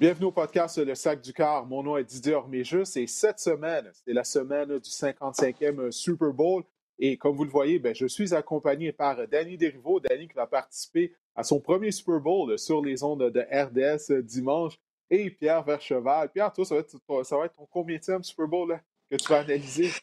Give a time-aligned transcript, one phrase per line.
[0.00, 1.66] Bienvenue au podcast Le Sac du Car.
[1.66, 6.62] Mon nom est Didier Orméjus et cette semaine, c'est la semaine du 55e Super Bowl.
[6.98, 10.00] Et comme vous le voyez, ben, je suis accompagné par Danny Derivo.
[10.00, 14.80] Danny qui va participer à son premier Super Bowl sur les ondes de RDS dimanche.
[15.10, 16.30] Et Pierre Vercheval.
[16.30, 19.40] Pierre, toi, ça va être, ça va être ton combienième Super Bowl que tu vas
[19.40, 19.90] analyser?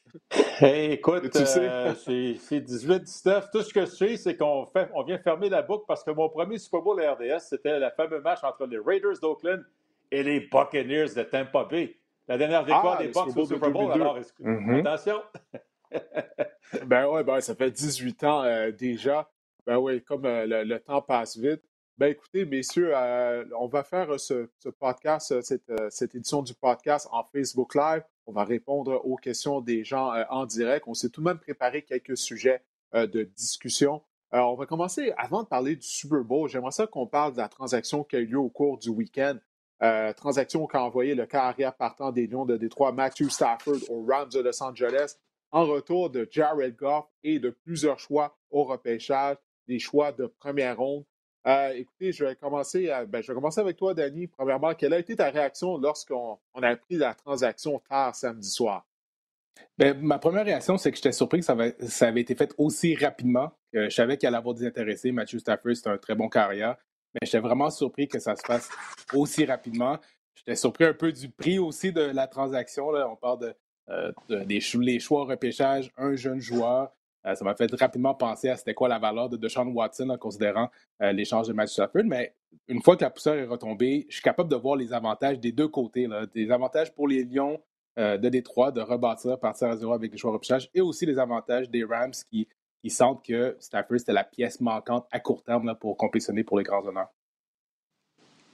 [0.60, 3.52] Hey, écoute, euh, c'est 18-19.
[3.52, 6.30] Tout ce que je sais, c'est qu'on on vient fermer la boucle parce que mon
[6.30, 9.64] premier Super Bowl à RDS, c'était le fameux match entre les Raiders d'Oakland
[10.12, 11.98] et les Buccaneers de Tampa Bay.
[12.28, 14.80] La dernière victoire ah, des Bucks au Super Bowl, alors mm-hmm.
[14.80, 15.22] attention.
[16.86, 19.30] ben oui, ben, ça fait 18 ans euh, déjà.
[19.66, 21.62] Ben oui, comme euh, le, temps passe vite.
[21.98, 27.24] Ben écoutez, messieurs, euh, on va faire ce, podcast, cette, cette, édition du podcast en
[27.24, 28.04] Facebook Live.
[28.28, 30.86] On va répondre aux questions des gens en direct.
[30.88, 32.62] On s'est tout de même préparé quelques sujets
[32.94, 34.04] de discussion.
[34.32, 37.50] on va commencer, avant de parler du Super Bowl, j'aimerais ça qu'on parle de la
[37.50, 39.38] transaction qui a eu lieu au cours du week-end.
[39.84, 44.04] Euh, transaction qui a envoyé le carrière partant des Lions de Détroit, Matthew Stafford, aux
[44.04, 45.18] Rams de Los Angeles,
[45.52, 50.78] en retour de Jared Goff et de plusieurs choix au repêchage, des choix de première
[50.78, 51.06] ronde.
[51.46, 54.26] Euh, écoutez, je vais, commencer, ben, je vais avec toi, Danny.
[54.28, 58.86] Premièrement, quelle a été ta réaction lorsqu'on a appris la transaction tard samedi soir?
[59.78, 62.54] Ben, ma première réaction, c'est que j'étais surpris que ça avait, ça avait, été fait
[62.58, 63.52] aussi rapidement.
[63.74, 65.12] je savais qu'il allait avoir des intéressés.
[65.12, 66.78] Matthew Stafford, c'est un très bon carrière
[67.22, 68.70] j'étais vraiment surpris que ça se fasse
[69.14, 69.98] aussi rapidement.
[70.36, 72.92] J'étais surpris un peu du prix aussi de la transaction.
[72.92, 73.10] Là.
[73.10, 73.56] On parle de,
[73.90, 74.12] euh,
[74.46, 76.92] des les choix repêchage, un jeune joueur.
[77.26, 80.18] Euh, ça m'a fait rapidement penser à c'était quoi la valeur de Deshaun Watson en
[80.18, 80.70] considérant
[81.02, 82.04] euh, l'échange de Matthew Stafford.
[82.06, 82.34] Mais
[82.68, 85.52] une fois que la poussière est retombée, je suis capable de voir les avantages des
[85.52, 86.08] deux côtés.
[86.08, 86.26] Là.
[86.26, 87.60] Des avantages pour les Lions
[87.98, 91.18] de Détroit de rebâtir, partir à zéro avec les choix au repêchage et aussi les
[91.18, 92.48] avantages des Rams qui
[92.88, 96.58] ils sentent que Stafford, c'était la pièce manquante à court terme là, pour compétitionner pour
[96.58, 97.10] les grands honneurs.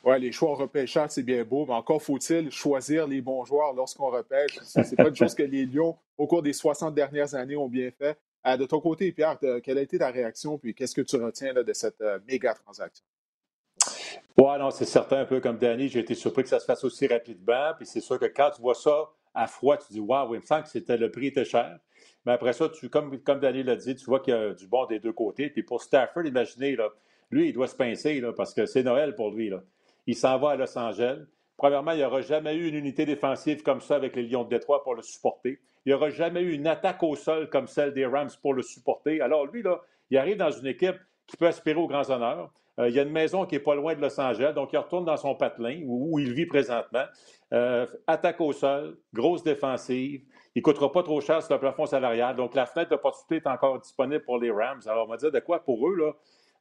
[0.03, 3.73] Oui, les choix en repêchage, c'est bien beau, mais encore faut-il choisir les bons joueurs
[3.73, 4.59] lorsqu'on repêche.
[4.61, 7.69] Ce n'est pas une chose que les Lions, au cours des 60 dernières années, ont
[7.69, 8.19] bien fait.
[8.45, 11.53] Euh, de ton côté, Pierre, quelle a été ta réaction, puis qu'est-ce que tu retiens
[11.53, 13.05] de cette euh, méga transaction?
[14.37, 16.83] Oui, non, c'est certain, un peu comme Danny, j'ai été surpris que ça se fasse
[16.83, 17.71] aussi rapidement.
[17.77, 20.45] Puis c'est sûr que quand tu vois ça à froid, tu dis Waouh, il me
[20.45, 21.79] semble que c'était, le prix était cher.
[22.25, 24.67] Mais après ça, tu, comme, comme Daniel l'a dit, tu vois qu'il y a du
[24.67, 25.49] bon des deux côtés.
[25.49, 26.89] Puis pour Stafford, imaginez, là,
[27.31, 29.51] lui, il doit se pincer parce que c'est Noël pour lui.
[30.07, 31.19] Il s'en va à Los Angeles.
[31.57, 34.49] Premièrement, il n'y aura jamais eu une unité défensive comme ça avec les Lions de
[34.49, 35.59] Détroit pour le supporter.
[35.85, 38.61] Il n'y aura jamais eu une attaque au sol comme celle des Rams pour le
[38.61, 39.21] supporter.
[39.21, 39.63] Alors lui,
[40.09, 40.95] il arrive dans une équipe
[41.27, 42.51] qui peut aspirer aux grands honneurs.
[42.79, 44.77] Euh, il y a une maison qui n'est pas loin de Los Angeles, donc il
[44.77, 47.05] retourne dans son patelin où, il vit présentement.
[47.53, 50.23] Euh, attaque au sol, grosse défensive.
[50.55, 52.35] Il ne coûtera pas trop cher sur le plafond salarial.
[52.35, 54.81] Donc, la fenêtre d'opportunité est encore disponible pour les Rams.
[54.85, 56.13] Alors, on va dire de quoi pour eux, là?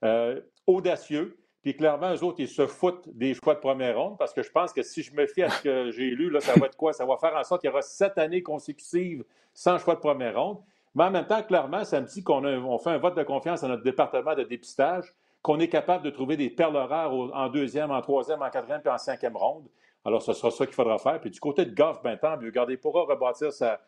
[0.04, 1.38] Euh, audacieux.
[1.62, 4.50] Puis clairement, eux autres, ils se foutent des choix de première ronde parce que je
[4.50, 6.76] pense que si je me fie à ce que j'ai lu, là, ça va être
[6.76, 6.92] quoi?
[6.92, 10.40] Ça va faire en sorte qu'il y aura sept années consécutives sans choix de première
[10.40, 10.58] ronde.
[10.94, 13.62] Mais en même temps, clairement, ça me dit qu'on on fait un vote de confiance
[13.62, 17.90] à notre département de dépistage, qu'on est capable de trouver des perles rares en deuxième,
[17.90, 19.68] en troisième, en quatrième puis en cinquième ronde.
[20.04, 21.20] Alors, ce sera ça qu'il faudra faire.
[21.20, 22.46] Puis du côté de Goff, ben, tant mieux.
[22.46, 23.80] Regardez, il pourra rebâtir sa,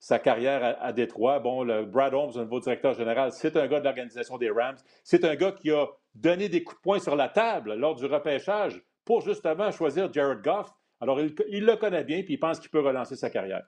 [0.00, 1.38] sa carrière à, Détroit.
[1.38, 4.78] Bon, le Brad Holmes, le nouveau directeur général, c'est un gars de l'organisation des Rams.
[5.04, 8.06] C'est un gars qui a donné des coups de poing sur la table lors du
[8.06, 10.74] repêchage pour justement choisir Jared Goff.
[11.00, 13.64] Alors, il, le connaît bien, puis il pense qu'il peut relancer sa carrière.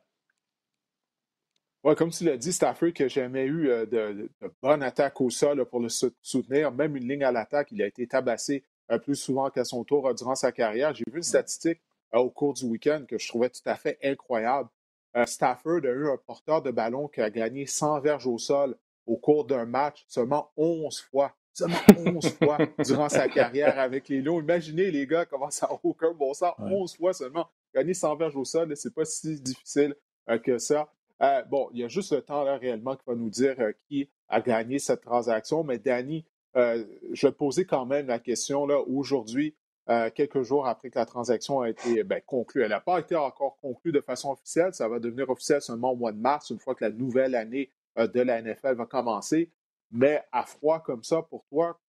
[1.85, 4.31] Oui, comme tu l'as dit, Stafford qui n'a jamais eu euh, de,
[4.63, 8.07] bonne attaque au sol pour le soutenir, même une ligne à l'attaque, il a été
[8.07, 10.95] tabassé euh, plus souvent qu'à son tour euh, durant sa carrière.
[10.95, 11.81] J'ai vu une statistique
[12.21, 14.69] au cours du week-end que je trouvais tout à fait incroyable.
[15.17, 18.77] Euh, Stafford a eu un porteur de ballon qui a gagné 100 verges au sol
[19.07, 21.35] au cours d'un match seulement 11 fois.
[21.53, 24.41] Seulement 11 fois durant sa carrière avec les Lions.
[24.41, 26.55] Imaginez, les gars, comment ça n'a aucun bon sens.
[26.59, 27.47] 11 fois seulement.
[27.75, 29.95] Gagner 100 verges au sol, c'est pas si difficile
[30.31, 30.91] euh, que ça.
[31.23, 33.57] Euh, bon, il y a juste le temps là réellement qui va nous dire
[33.89, 35.63] qui a gagné cette transaction.
[35.63, 36.25] Mais Danny,
[36.55, 39.55] je vais te poser quand même la question là aujourd'hui.
[39.91, 42.63] Euh, quelques jours après que la transaction a été ben, conclue.
[42.63, 44.73] Elle n'a pas été encore conclue de façon officielle.
[44.73, 47.73] Ça va devenir officiel seulement au mois de mars, une fois que la nouvelle année
[47.99, 49.51] euh, de la NFL va commencer.
[49.91, 51.81] Mais à froid comme ça, pour toi,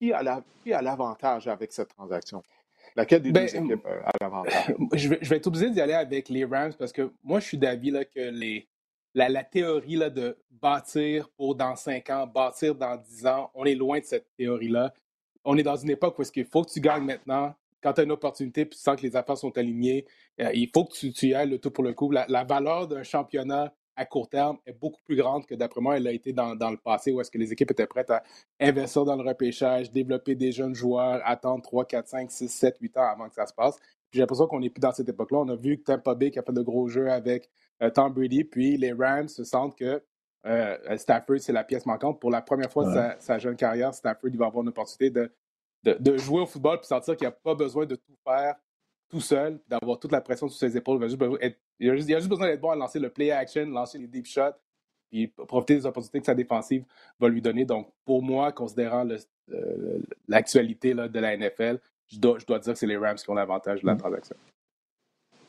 [0.00, 2.42] qui a l'avantage avec cette transaction?
[2.96, 4.74] Laquelle des deux ben, équipes euh, a l'avantage?
[4.94, 7.92] Je vais, être obligé d'y aller avec les Rams parce que moi, je suis d'avis
[8.12, 8.68] que les,
[9.14, 13.64] la, la, théorie là, de bâtir pour dans cinq ans, bâtir dans dix ans, on
[13.64, 14.92] est loin de cette théorie-là
[15.48, 17.54] on est dans une époque où il faut que tu gagnes maintenant.
[17.82, 20.04] Quand tu as une opportunité, puis tu sens que les affaires sont alignées,
[20.40, 22.10] euh, il faut que tu, tu, ailles le tout pour le coup.
[22.10, 26.06] La, valeur d'un championnat à court terme est beaucoup plus grande que d'après moi, elle
[26.06, 28.22] a été dans, dans, le passé, où est-ce que les équipes étaient prêtes à
[28.60, 32.96] investir dans le repêchage, développer des jeunes joueurs, attendre 3, 4, 5, 6, 7, 8
[32.98, 33.78] ans avant que ça se passe.
[34.12, 35.38] J'ai l'impression qu'on n'est plus dans cette époque-là.
[35.38, 37.48] On a vu que Tampa Bay qui a fait de gros jeux avec
[37.82, 40.02] euh, Tom Brady, puis les Rams se sentent que
[40.46, 42.20] euh, Stafford, c'est la pièce manquante.
[42.20, 45.96] Pour la première fois de sa, jeune carrière, Stafford il va avoir une opportunité de,
[45.98, 48.56] de, jouer au football puis sentir qu'il n'a pas besoin de tout faire
[49.08, 51.02] tout seul, d'avoir toute la pression sur ses épaules.
[51.80, 54.26] Il, a juste, juste besoin d'être bon à lancer le play action, lancer les deep
[54.26, 54.54] shots,
[55.10, 56.84] puis profiter des opportunités que sa défensive
[57.18, 57.64] va lui donner.
[57.64, 59.06] Donc, pour moi, considérant
[60.28, 63.34] l'actualité de la NFL, je dois, je dois dire que c'est les Rams qui ont
[63.34, 63.98] l'avantage de la mm.
[63.98, 64.36] transaction.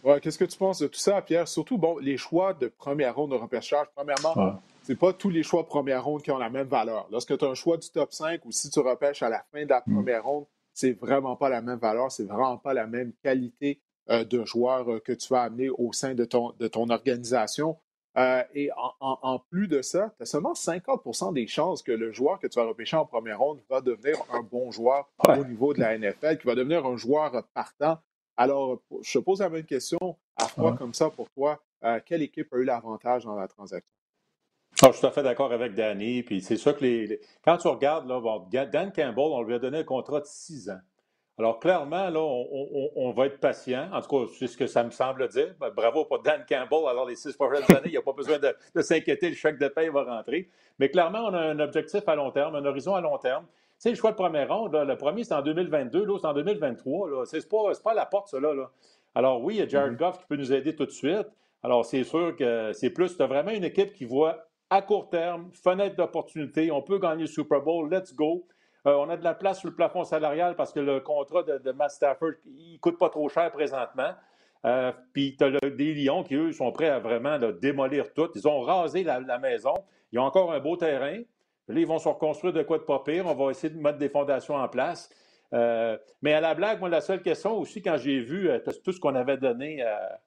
[0.03, 1.47] Ouais, Qu'est-ce que tu penses de tout ça, Pierre?
[1.47, 5.61] Surtout, bon, les choix de première ronde de repêchage, premièrement, c'est pas tous les choix
[5.61, 7.07] de première ronde qui ont la même valeur.
[7.11, 9.63] Lorsque tu as un choix du top 5 ou si tu repêches à la fin
[9.63, 9.93] de la mm.
[9.93, 14.23] première ronde, c'est vraiment pas la même valeur, c'est vraiment pas la même qualité euh,
[14.23, 17.77] de joueur euh, que tu vas amener au sein de ton, de ton organisation.
[18.17, 22.39] Euh, et en, plus de ça, tu as seulement 50% des chances que le joueur
[22.39, 25.81] que tu vas repêcher en première ronde va devenir un bon joueur au niveau de
[25.81, 27.99] la NFL, qui va devenir un joueur partant.
[28.37, 31.61] Alors, je te pose la même question à froid comme ça pour toi.
[32.07, 33.98] quelle équipe a eu l'avantage dans la transaction?
[34.81, 36.23] Ah, je suis tout à fait d'accord avec Danny.
[36.23, 39.79] Puis c'est sûr que les, quand tu regardes, là, Dan Campbell, on lui a donné
[39.79, 40.79] un contrat de six ans.
[41.37, 43.89] Alors, clairement, là, on, va être patient.
[43.93, 45.53] En tout cas, c'est ce que ça me semble dire.
[45.59, 46.87] Ben, bravo pour Dan Campbell.
[46.87, 49.67] Alors, les six prochaines années, il n'y a pas besoin de, s'inquiéter, le chèque de
[49.67, 50.49] paie va rentrer.
[50.79, 53.45] Mais clairement, on a un objectif à long terme, un horizon à long terme.
[53.45, 56.33] Tu sais, le choix de première ronde, le premier, c'est en 2022, l'autre, c'est en
[56.33, 57.25] 2023.
[57.25, 58.53] Ce n'est pas, pas, à la porte, cela.
[58.53, 58.69] Là.
[59.15, 59.97] Alors, oui, il y a Jared mm-hmm.
[59.97, 61.27] Goff qui peut nous aider tout de suite.
[61.63, 65.09] Alors, c'est sûr que c'est plus, tu as vraiment une équipe qui voit à court
[65.09, 68.47] terme, fenêtre d'opportunité, on peut gagner le Super Bowl, let's go.
[68.87, 71.71] Euh, on a de la place sur le plafond salarial parce que le contrat de,
[71.71, 74.11] Matt Stafford, il ne coûte pas trop cher présentement.
[74.65, 78.29] Euh, puis tu as des Lions qui, eux, sont prêts à vraiment démolir tout.
[78.35, 79.73] Ils ont rasé la, maison.
[80.11, 81.17] Ils ont encore un beau terrain.
[81.67, 83.25] Là, ils vont se reconstruire de quoi de pas pire.
[83.27, 85.09] On va essayer de mettre des fondations en place.
[85.53, 88.49] Euh, mais à la blague, moi, la seule question aussi, quand j'ai vu
[88.83, 90.19] tout ce qu'on avait donné à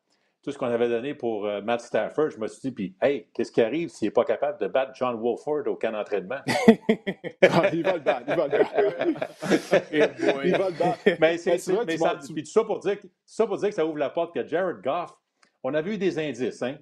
[0.43, 3.29] tout ce qu'on avait donné pour euh, Matt Stafford, je me suis dit, puis, hey,
[3.33, 6.41] qu'est-ce qui arrive s'il n'est pas capable de battre John Wolford au camp d'entraînement?
[7.43, 8.75] Ah, il va le battre, il va le battre.
[10.45, 11.21] il va le battre.
[11.21, 14.35] Mais c'est ça, puis ça pour, dire, ça pour dire que ça ouvre la porte
[14.35, 15.17] que Jared Goff,
[15.63, 16.77] on avait eu des indices, hein?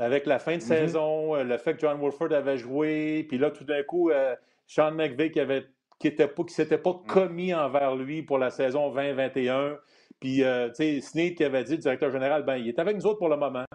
[0.00, 0.66] Avec la fin de mm-hmm.
[0.66, 4.34] saison, euh, le fait que John Wolford avait joué, puis là, tout d'un coup, euh,
[4.66, 5.66] Sean McVay qui avait
[6.00, 7.06] qui ne s'était pas mm.
[7.06, 9.78] commis envers lui pour la saison 2021.
[10.24, 12.96] Puis, euh, tu sais, Snead qui avait dit, le directeur général, ben, il est avec
[12.96, 13.66] nous autres pour le moment.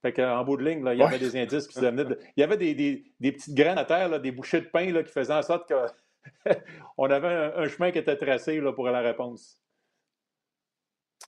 [0.00, 2.16] Fait qu'en bout de ligne, là, il y avait des indices qui se amenaient.
[2.34, 4.90] Il y avait des, des, des, petites graines à terre, là, des bouchées de pain
[4.90, 9.00] là, qui faisaient en sorte qu'on avait un, chemin qui était tracé là, pour la
[9.00, 9.60] réponse.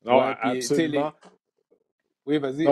[0.03, 1.12] Non, absolument.
[2.25, 2.65] Oui, vas-y.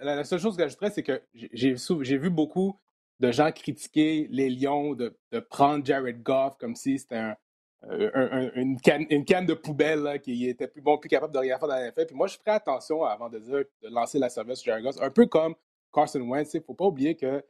[0.00, 2.80] la, seule chose que j'ajouterais, c'est que j'ai vu beaucoup
[3.20, 7.36] de gens critiquer les Lions, de, de prendre Jared Goff comme si c'était un,
[7.90, 11.58] euh, une, canne, une, canne, de poubelle qui était plus bon, plus capable de rien
[11.58, 12.06] faire dans NFL.
[12.06, 14.84] Puis moi, je ferai attention avant de dire de lancer la service Jared.
[15.00, 15.54] Un peu comme
[15.92, 16.54] Carson Wentz.
[16.54, 17.42] Il ne faut pas oublier que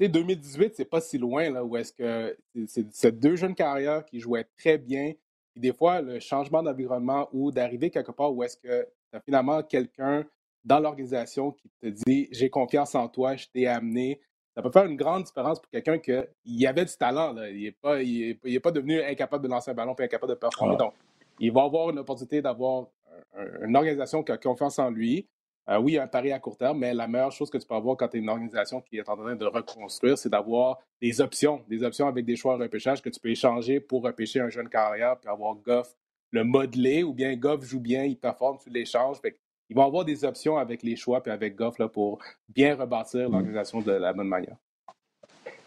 [0.00, 4.46] 2018, c'est pas si loin là, où est-ce que c'est deux jeunes carrières qui jouaient
[4.58, 5.12] très bien.
[5.52, 9.20] Puis des fois, le changement d'environnement ou d'arriver quelque part où est-ce que tu as
[9.20, 10.24] finalement quelqu'un
[10.64, 14.20] dans l'organisation qui te dit J'ai confiance en toi, je t'ai amené,
[14.54, 17.34] ça peut faire une grande différence pour quelqu'un qui avait du talent.
[17.50, 20.76] Il n'est pas, il pas devenu incapable de lancer un ballon et incapable de performer.
[20.76, 20.94] Donc,
[21.40, 22.86] il va avoir une opportunité d'avoir
[23.62, 25.26] une organisation qui a confiance en lui.
[25.70, 27.96] Euh, oui, un pari à court terme, mais la meilleure chose que tu peux avoir
[27.96, 31.62] quand tu es une organisation qui est en train de reconstruire, c'est d'avoir des options,
[31.68, 34.68] des options avec des choix de repêchage que tu peux échanger pour repêcher un jeune
[34.68, 35.96] carrière, puis avoir Goff
[36.32, 39.22] le modeler, ou bien Goff joue bien, il performe, tu l'échanges
[39.70, 42.18] ils vont avoir des options avec les choix et avec Goff là, pour
[42.48, 43.32] bien rebâtir mm.
[43.32, 44.56] l'organisation de la bonne manière.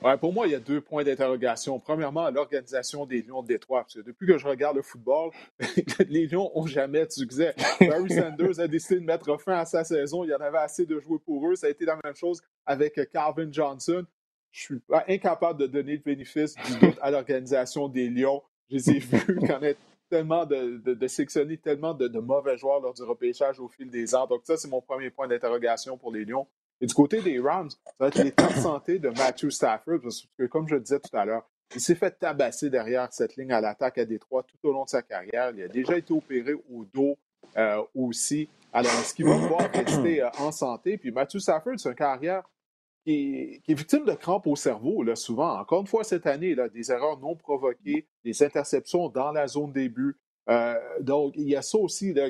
[0.04, 1.80] Ouais, pour moi, il y a deux points d'interrogation.
[1.80, 3.82] Premièrement, l'organisation des Lions de Détroit.
[3.82, 5.32] Parce que depuis que je regarde le football,
[6.08, 7.56] les Lions n'ont jamais de succès.
[7.80, 10.24] Barry Sanders a décidé de mettre fin à sa saison.
[10.24, 11.56] Il y en avait assez de jouer pour eux.
[11.56, 14.06] Ça a été la même chose avec Calvin Johnson.
[14.52, 18.44] Je suis incapable de donner le bénéfice du doute à l'organisation des Lions.
[18.70, 23.04] Je les ai vus connaître tellement de, de, sélectionner tellement de, mauvais joueurs lors du
[23.04, 24.28] repêchage au fil des ans.
[24.28, 26.48] Donc, ça, c'est mon premier point d'interrogation pour les Lions.
[26.80, 30.28] Et du côté des Rams, ça va être l'état de santé de Matthew Stafford, parce
[30.38, 33.52] que, comme je le disais tout à l'heure, il s'est fait tabasser derrière cette ligne
[33.52, 35.52] à l'attaque à Détroit tout au long de sa carrière.
[35.56, 37.18] Il a déjà été opéré au dos
[37.58, 38.48] euh, aussi.
[38.72, 40.98] Alors, est-ce qu'il va pouvoir rester euh, en santé?
[40.98, 42.44] Puis Matthew Stafford, c'est une carrière
[43.08, 45.58] qui est, victime de crampes au cerveau, là, souvent.
[45.60, 49.72] Encore une fois, cette année, là, des erreurs non provoquées, des interceptions dans la zone
[49.72, 50.18] début.
[51.02, 52.30] donc, il y a ça aussi, là,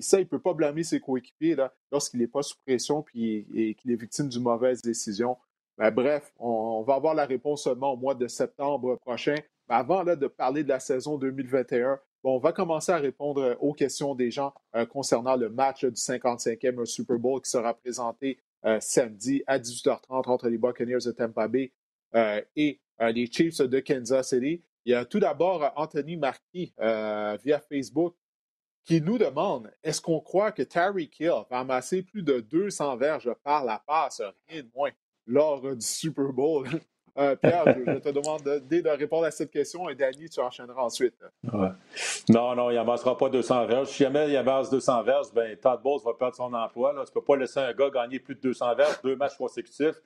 [0.00, 1.56] ça, il ne peut pas blâmer ses coéquipiers
[1.90, 5.36] lorsqu'il n'est pas sous pression et qu'il est victime d'une mauvaise décision.
[5.78, 9.36] Ben, bref, on, va avoir la réponse seulement au mois de septembre prochain.
[9.68, 13.72] Mais avant là, de parler de la saison 2021, on va commencer à répondre aux
[13.72, 18.51] questions des gens euh, concernant le match du 55e Super Bowl qui sera présenté euh,
[18.80, 21.72] samedi à 18h30 entre les Buccaneers de Tampa Bay
[22.14, 24.62] euh, et les Chiefs de Kansas City.
[24.84, 28.14] Il y a tout d'abord Anthony Marquis via Facebook
[28.84, 33.32] qui nous demande est-ce qu'on croit que Terry Kill va amasser plus de 200 verges
[33.44, 34.90] par la passe, rien de moins,
[35.26, 36.68] lors du Super Bowl?
[37.18, 41.14] Euh, Pierre, je, te demande de, répondre à cette question et Danny, tu enchaîneras ensuite.
[42.28, 43.88] Non, non, il n'avancera pas 200 verges.
[43.88, 46.92] Si jamais il avance 200 verges, ben, Todd Bowles va perdre son emploi.
[46.94, 50.00] Tu ne peux pas laisser un gars gagner plus de 200 verges, deux matchs consécutifs.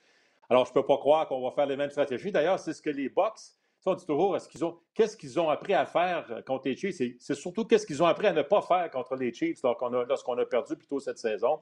[0.50, 2.32] Alors, je ne peux pas croire qu'on va faire les mêmes stratégies.
[2.32, 3.38] D'ailleurs, c'est ce que les Bucks,
[3.84, 7.00] on dit toujours, ce qu'ils ont, qu'est-ce qu'ils ont appris à faire contre les Chiefs?
[7.20, 10.42] C'est surtout qu'est-ce qu'ils ont appris à ne pas faire contre les Chiefs lorsqu'on a,
[10.42, 11.60] a perdu plus tôt cette saison.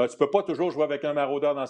[0.00, 1.66] Euh, tu ne peux pas toujours jouer avec un maraudeur dans, le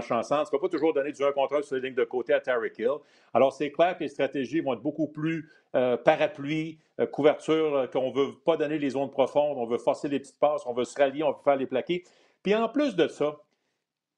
[0.00, 0.20] champ.
[0.22, 2.40] Tu ne peux pas toujours donner du 1 contre sur les lignes de côté à
[2.40, 2.98] Terry Hill.
[3.34, 8.10] Alors, c'est clair que les stratégies vont être beaucoup plus euh, parapluie, euh, couverture, qu'on
[8.10, 10.84] ne veut pas donner les zones profondes, on veut forcer les petites passes, on veut
[10.84, 12.04] se rallier, on veut faire les plaquer.
[12.42, 13.38] Puis en plus de ça,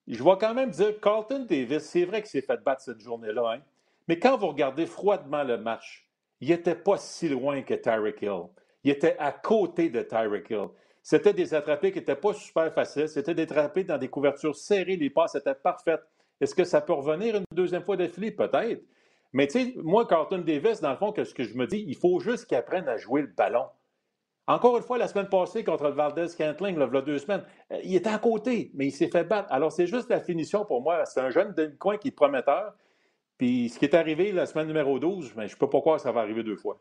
[0.06, 3.54] je vais quand même dire, Carlton Davis, c'est vrai qu'il s'est fait battre cette journée-là,
[3.54, 3.60] hein?
[4.08, 6.06] mais quand vous regardez froidement le match,
[6.40, 8.48] il n'était pas si loin que Tyreek Hill.
[8.82, 10.68] Il était à côté de Tyreek Hill.
[11.04, 13.10] C'était des attrapés qui n'étaient pas super faciles.
[13.10, 14.96] C'était des attrapés dans des couvertures serrées.
[14.96, 16.00] Les passes étaient parfaites.
[16.40, 18.30] Est-ce que ça peut revenir une deuxième fois d'affilée?
[18.30, 18.82] Peut-être.
[19.34, 21.94] Mais tu sais, moi, Carlton Davis, dans le fond, ce que je me dis, il
[21.94, 23.66] faut juste qu'il apprenne à jouer le ballon.
[24.46, 27.44] Encore une fois, la semaine passée, contre le Valdez Cantling, il y a deux semaines,
[27.72, 29.52] euh, il était à côté, mais il s'est fait battre.
[29.52, 31.04] Alors, c'est juste la finition pour moi.
[31.04, 32.72] C'est un jeune demi-coin qui est prometteur.
[33.36, 35.96] Puis, ce qui est arrivé la semaine numéro 12, mais je ne peux pas croire
[35.96, 36.80] que ça va arriver deux fois.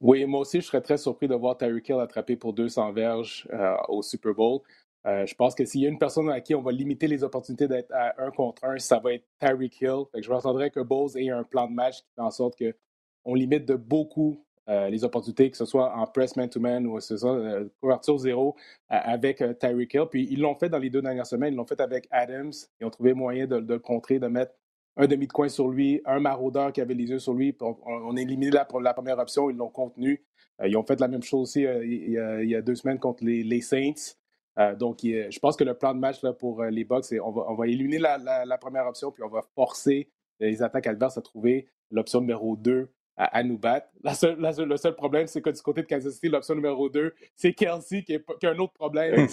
[0.00, 3.48] Oui, moi aussi, je serais très surpris de voir Tyreek Hill attrapé pour 200 verges
[3.52, 4.60] euh, au Super Bowl.
[5.06, 7.24] Euh, je pense que s'il y a une personne à qui on va limiter les
[7.24, 10.04] opportunités d'être à un contre un, ça va être Tyreek Hill.
[10.16, 13.64] je m'attendrais que Bowles ait un plan de match qui fait en sorte qu'on limite
[13.64, 18.54] de beaucoup euh, les opportunités, que ce soit en press man-to-man ou ce couverture zéro
[18.88, 20.06] avec Tyreek Hill.
[20.10, 21.54] Puis ils l'ont fait dans les deux dernières semaines.
[21.54, 22.52] Ils l'ont fait avec Adams.
[22.80, 24.52] Ils ont trouvé moyen de, de le contrer, de mettre
[24.98, 27.56] un demi de coin sur lui, un maraudeur qui avait les yeux sur lui.
[27.60, 30.24] On, a éliminé la, première option, ils l'ont contenu.
[30.60, 33.24] Euh, ils ont fait la même chose aussi euh, il, y a, deux semaines contre
[33.24, 34.16] les, Saints.
[34.58, 37.44] Euh, donc, je pense que le plan de match pour les Bucks, c'est on va,
[37.48, 41.68] on va éliminer la, première option, puis on va forcer les attaques adverses à trouver
[41.90, 43.88] l'option numéro 2 à, nous battre.
[44.04, 48.02] le seul problème, c'est que du côté de Kansas City, l'option numéro 2, c'est Kelsey
[48.02, 49.26] qui, qui, a un autre problème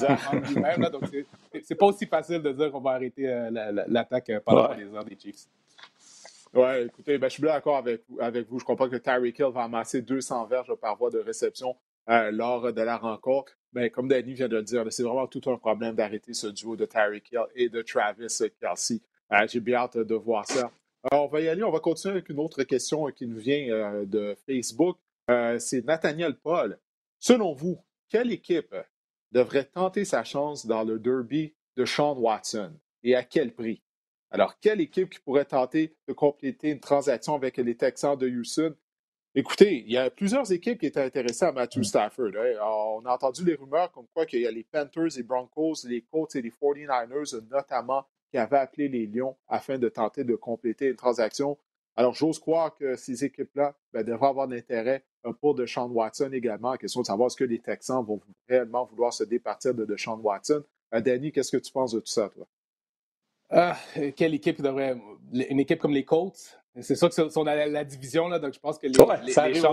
[0.49, 0.89] lui-même.
[0.91, 1.03] Donc,
[1.63, 3.27] c'est pas aussi facile de dire qu'on va arrêter
[3.87, 5.45] l'attaque pendant les heures des Chiefs.
[6.55, 8.59] Oui, écoutez, ben, je suis bien d'accord avec, avec vous.
[8.59, 11.75] Je comprends que Tyreek Hill va amasser 200 verges par voie de réception
[12.09, 13.57] euh, lors de la rencontre.
[13.73, 16.47] Mais ben, comme Danny vient de le dire, c'est vraiment tout un problème d'arrêter ce
[16.47, 18.27] duo de Tyreek Hill et de Travis
[18.61, 19.01] Kelsey.
[19.33, 20.71] Euh, j'ai bien hâte de voir ça.
[21.11, 21.63] Alors, on va y aller.
[21.63, 24.97] On va continuer avec une autre question qui nous vient euh, de Facebook.
[25.59, 26.79] c'est Nathaniel Paul.
[27.19, 27.77] Selon vous,
[28.09, 28.75] quelle équipe
[29.31, 33.81] devrait tenter sa chance dans le derby de Sean Watson et à quel prix?
[34.31, 38.75] Alors, quelle équipe qui pourrait tenter de compléter une transaction avec les Texans de Houston?
[39.37, 41.83] Écoutez, il y a plusieurs équipes qui étaient intéressées à Matthew mm.
[41.83, 42.31] Stafford.
[42.37, 42.57] Hein.
[42.61, 46.01] on a entendu les rumeurs comme quoi qu'il y a les Panthers, les Broncos, les
[46.01, 50.89] Colts et les 49ers notamment qui avaient appelé les Lions afin de tenter de compléter
[50.89, 51.57] une transaction.
[51.95, 56.71] Alors, j'ose croire que ces équipes-là ben, devraient avoir l'intérêt euh, pour Deshaun Watson également.
[56.71, 60.19] La question de savoir est-ce que les Texans vont réellement vouloir se départir de Deshaun
[60.21, 60.65] Watson.
[60.93, 62.45] Euh, Danny, qu'est-ce que tu penses de tout ça, toi?
[63.49, 63.77] Ah,
[64.17, 64.97] quelle équipe devrait.
[65.31, 66.59] Une équipe comme les Colts?
[66.81, 69.07] C'est sûr que sont dans la, division, là, donc je pense que les, chances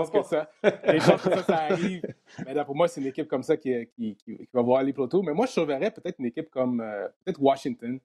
[0.09, 0.49] que ça,
[0.87, 2.01] les chances que ça, arrive.
[2.45, 4.15] Mais pour moi, c'est une équipe comme ça qui, qui,
[4.53, 5.21] va voir les plateaux.
[5.21, 7.99] Mais moi, je surveillerais peut-être une équipe comme euh, peut-être Washington.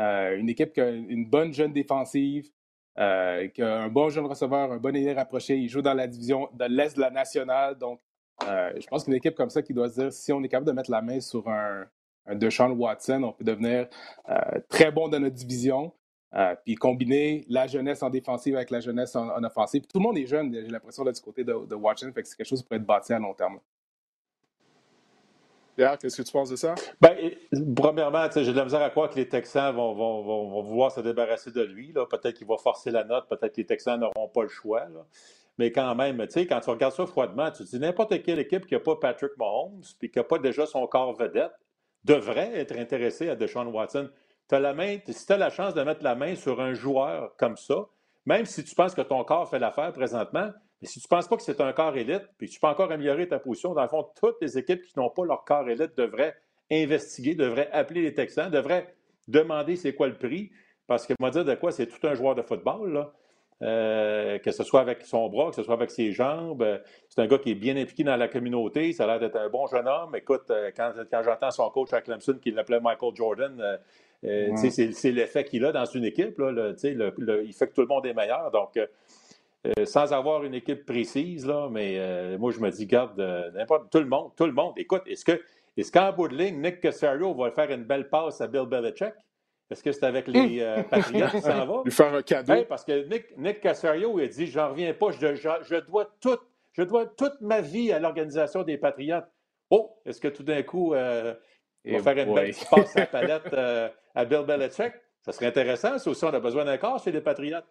[0.00, 2.50] Euh, une équipe qui a une bonne jeune défensive,
[2.98, 5.56] euh, qui a un bon jeune receveur, un bon ailier rapproché.
[5.56, 7.76] Il joue dans la division de l'Est de la nationale.
[7.78, 8.00] Donc,
[8.42, 10.72] je pense qu'une équipe comme ça qui doit se dire si on est capable de
[10.72, 11.86] mettre la main sur un,
[12.34, 13.88] de Sean Watson, on peut devenir
[14.28, 14.34] euh,
[14.68, 15.92] très bon dans notre division.
[16.32, 19.82] Euh, puis combiner la jeunesse en défensive avec la jeunesse en, offensive.
[19.82, 22.36] Tout le monde est jeune, j'ai l'impression, là, du côté de, Watson, fait que c'est
[22.36, 23.58] quelque chose qui pourrait être bâti à long terme.
[25.76, 26.74] Pierre, qu'est-ce que tu penses de ça?
[27.00, 27.16] Bien,
[27.74, 31.50] premièrement, j'ai de la misère à croire que les Texans vont, vont, vouloir se débarrasser
[31.50, 31.92] de lui.
[31.92, 34.86] Peut-être qu'il va forcer la note, peut-être que les Texans n'auront pas le choix.
[35.58, 38.74] Mais quand même, quand tu regardes ça froidement, tu te dis n'importe quelle équipe qui
[38.74, 41.52] n'a pas Patrick Mahomes puis qui n'a pas déjà son corps vedette,
[42.04, 44.08] devrait être intéressé à Deshaun Watson.
[44.50, 47.56] La main, si tu as la chance de mettre la main sur un joueur comme
[47.56, 47.86] ça,
[48.26, 50.50] même si tu penses que ton corps fait l'affaire présentement,
[50.80, 52.66] Mais si tu ne penses pas que c'est un corps élite, puis que tu peux
[52.66, 55.68] encore améliorer ta position, dans le fond, toutes les équipes qui n'ont pas leur corps
[55.68, 56.34] élite devraient
[56.70, 58.94] investiguer, devraient appeler les Texans, devraient
[59.28, 60.50] demander c'est quoi le prix.
[60.86, 63.12] Parce que moi, dire de quoi, c'est tout un joueur de football, là.
[63.62, 66.80] Euh, que ce soit avec son bras, que ce soit avec ses jambes.
[67.10, 68.94] C'est un gars qui est bien impliqué dans la communauté.
[68.94, 70.16] Ça a l'air d'être un bon jeune homme.
[70.16, 73.78] Écoute, euh, quand, quand j'entends son coach à Clemson qui l'appelait Michael Jordan,
[74.24, 76.38] euh, c'est l'effet qu'il a dans une équipe.
[76.38, 78.50] Là, le, il fait que tout le monde est meilleur.
[78.50, 78.78] Donc,
[79.84, 83.18] sans avoir une équipe précise, là, mais moi, je me dis, garde,
[83.54, 84.72] n'importe, tout le monde, tout le monde.
[84.76, 85.40] Écoute, est-ce que
[85.76, 89.14] est-ce qu'en bout de ligne, Nick Casario va faire une belle passe à Bill Belichick?
[89.70, 91.82] Est-ce que c'est avec les euh, Patriots qui s'en va?
[91.84, 92.64] Lui faire un cadeau.
[92.68, 96.38] parce que Nick, Nick Casario, il a dit J'en reviens pas, je, je, dois tout,
[96.72, 99.26] je dois toute ma vie à l'organisation des Patriotes.
[99.70, 101.34] Oh, est-ce que tout d'un coup, euh,
[101.84, 104.92] il va faire une belle passe à la palette euh, à Bill Belichick?
[105.20, 107.66] Ça serait intéressant, c'est aussi on a besoin d'un corps chez les Patriotes.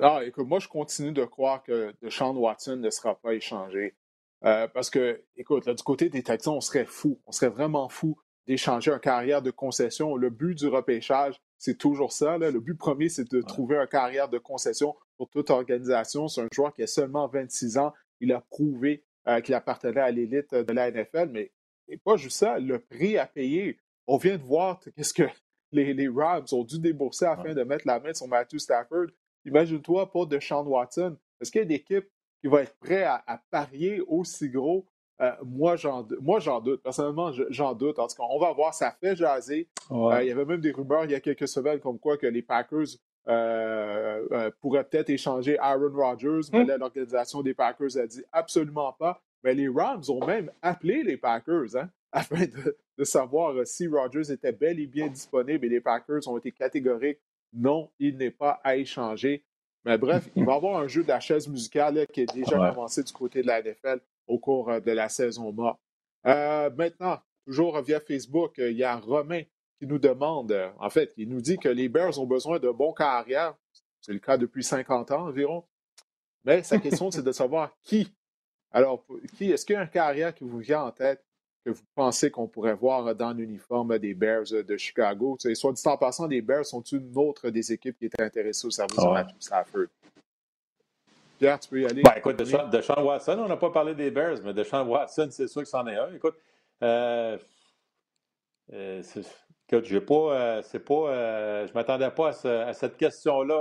[0.00, 3.94] Ah, écoute, moi, je continue de croire que Sean Watson ne sera pas échangé.
[4.40, 7.20] parce que, écoute, du côté des Texans, on serait fou.
[7.26, 10.16] On serait vraiment fou d'échanger un carrière de concession.
[10.16, 12.38] Le but du repêchage, c'est toujours ça.
[12.38, 16.26] Le but premier, c'est de trouver un carrière de concession pour toute organisation.
[16.28, 17.92] C'est un joueur qui a seulement 26 ans.
[18.20, 21.52] Il a prouvé euh, qu'il appartenait à l'élite de la NFL, mais
[22.04, 23.78] pas juste ça, le prix à payer.
[24.06, 25.28] On vient de voir qu'est-ce que
[25.72, 29.08] les, Rams ont dû débourser afin de mettre la main sur Matthew Stafford.
[29.44, 31.16] Imagine-toi pas de Sean Watson.
[31.40, 32.08] Est-ce qu'il y a une équipe
[32.40, 34.86] qui va être prête à parier aussi gros?
[35.20, 36.82] Euh, moi, j'en doute.
[36.82, 37.98] Personnellement, j'en doute.
[37.98, 38.74] En tout cas, on va voir.
[38.74, 39.68] Ça fait jaser.
[39.90, 42.26] Euh, il y avait même des rumeurs il y a quelques semaines comme quoi que
[42.26, 42.86] les Packers
[43.28, 46.48] euh, pourraient peut-être échanger Aaron Rodgers.
[46.52, 46.78] Mais hum.
[46.78, 49.22] l'organisation des Packers a dit absolument pas.
[49.44, 54.52] Mais les Rams ont même appelé les Packers hein, afin de, savoir si Rodgers était
[54.52, 55.64] bel et bien disponible.
[55.66, 57.20] Et les Packers ont été catégoriques.
[57.52, 59.44] Non, il n'est pas à échanger.
[59.84, 62.62] Mais bref, il va y avoir un jeu de la chaise musicale qui est déjà
[62.64, 65.80] avancé du côté de la NFL au cours euh, de la saison morte.
[66.26, 69.42] Euh, maintenant, toujours via Facebook, euh, il y a Romain
[69.78, 72.92] qui nous demande, en fait, il nous dit que les Bears ont besoin de bons
[72.92, 73.54] carrières.
[74.02, 75.64] C'est le cas depuis 50 ans environ.
[76.44, 78.12] Mais sa question, c'est de savoir qui.
[78.72, 79.04] Alors,
[79.36, 81.24] qui est-ce qu'il y a un carrière qui vous vient en tête?
[81.64, 85.36] Que vous pensez qu'on pourrait voir dans l'uniforme des Bears de Chicago?
[85.54, 88.70] soit dit en passant, les Bears sont une autre des équipes qui était intéressée au
[88.70, 89.86] service de Matthew Stafford.
[91.38, 92.02] Pierre, tu peux y aller?
[92.02, 95.28] Ben, écoute, de Sean, Watson, on n'a pas parlé des Bears, mais de Sean Watson,
[95.30, 96.14] c'est sûr que c'en est un.
[96.14, 96.36] Écoute,
[96.82, 97.38] euh,
[98.72, 99.02] euh,
[99.68, 103.60] écoute, j'ai pas, euh, c'est pas, euh, je m'attendais pas à, cette question-là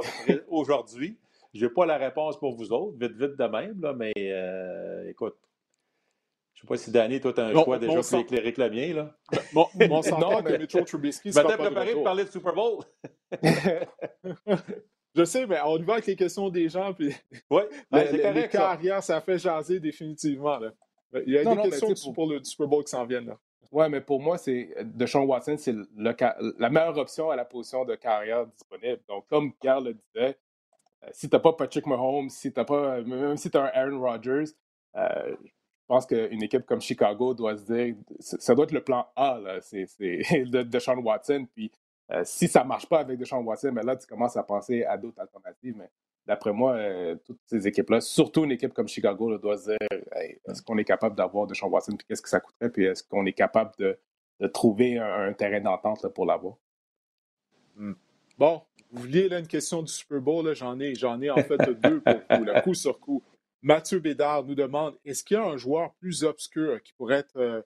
[0.50, 1.18] aujourd'hui.
[1.54, 4.14] Je n'ai pas la réponse pour vous autres, vite, vite de même, là, mais
[5.10, 5.36] écoute,
[6.60, 8.62] je ne sais pas si Danny, toi, tu as un choix déjà plus éclairé que
[8.62, 8.94] le mien.
[8.94, 9.16] Là.
[9.54, 12.84] Bon, mon non, mais Mitchell Trubisky, c'est pas préparé pour parler de Super Bowl.
[15.16, 16.94] Je sais, mais on y va avec les questions des gens.
[16.94, 17.16] Puis
[17.50, 17.62] oui,
[17.94, 18.36] c'est correct.
[18.36, 19.22] Les carrières, ça.
[19.22, 20.60] fait jaser définitivement.
[21.26, 22.30] Il y a des questions pour...
[22.30, 23.34] le Super Bowl qui s'en viennent.
[23.72, 27.96] Oui, mais pour moi, c'est Deshaun Watson, c'est la meilleure option à la position de
[27.96, 29.00] carrière disponible.
[29.08, 30.38] Donc, comme Pierre le disait,
[31.06, 33.72] euh, si tu n'as pas Patrick Mahomes, si t'as pas, même si tu as un
[33.74, 34.52] Aaron Rodgers,
[34.98, 35.36] euh,
[35.90, 39.88] pense qu'une équipe comme Chicago doit se dire, ça doit être le plan A, c'est
[40.00, 41.48] de Deshaun Watson.
[41.54, 41.72] Puis
[42.12, 44.84] euh, si ça ne marche pas avec Deshaun Watson, mais là, tu commences à penser
[44.84, 45.76] à d'autres alternatives.
[45.76, 45.90] Mais
[46.28, 49.78] d'après moi, euh, toutes ces équipes-là, surtout une équipe comme Chicago, doit se dire
[50.46, 53.26] est-ce qu'on est capable d'avoir Deshaun Watson, puis qu'est-ce que ça coûterait, puis est-ce qu'on
[53.26, 53.98] est capable de,
[54.54, 56.56] trouver un, terrain d'entente pour l'avoir?
[57.76, 57.94] Hmm.
[58.38, 62.00] Bon, vous vouliez là, une question du Super Bowl, j'en ai, ai en fait deux
[62.00, 63.24] pour vous, coup sur coup.
[63.62, 67.38] Mathieu Bédard nous demande est-ce qu'il y a un joueur plus obscur qui pourrait être
[67.38, 67.62] euh,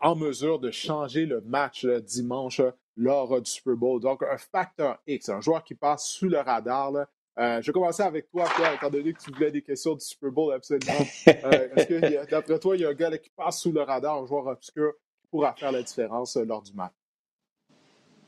[0.00, 2.60] en mesure de changer le match dimanche
[2.96, 4.00] lors du Super Bowl?
[4.00, 6.92] Donc, un facteur X, un joueur qui passe sous le radar.
[7.38, 10.04] Euh, je vais commencer avec toi, Pierre, étant donné que tu voulais des questions du
[10.04, 10.92] Super Bowl, absolument.
[11.28, 14.18] Euh, est-ce que, d'après toi, il y a un gars qui passe sous le radar,
[14.18, 16.92] un joueur obscur, qui pourra faire la différence euh, lors du match?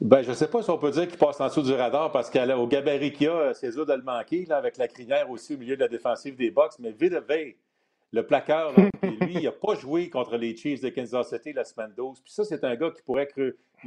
[0.05, 2.13] Ben, je ne sais pas si on peut dire qu'il passe en dessous du radar
[2.13, 5.55] parce qu'au gabarit qu'il a, c'est dur de le manquer, là, avec la crinière aussi
[5.55, 6.79] au milieu de la défensive des box.
[6.79, 7.57] Mais Videvey,
[8.13, 11.95] le plaqueur, lui, il n'a pas joué contre les Chiefs de Kansas City la semaine
[11.97, 12.21] 12.
[12.21, 13.31] Puis ça, c'est un gars qui pourrait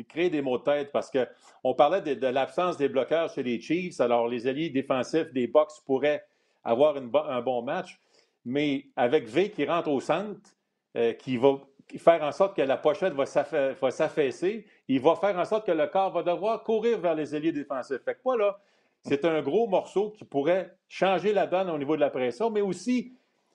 [0.09, 4.01] créer des mots de tête parce qu'on parlait de, l'absence des bloqueurs chez les Chiefs.
[4.01, 6.25] Alors, les alliés défensifs des Bucks pourraient
[6.63, 7.99] avoir un bon match.
[8.43, 10.41] Mais avec V qui rentre au centre,
[10.95, 11.59] euh, qui va
[11.97, 15.87] faire en sorte que la pochette va s'affaisser, il va faire en sorte que le
[15.87, 18.03] corps va devoir courir vers les alliés défensifs.
[18.03, 18.59] Fait que moi, là,
[19.03, 22.61] c'est un gros morceau qui pourrait changer la donne au niveau de la pression, mais
[22.61, 23.13] aussi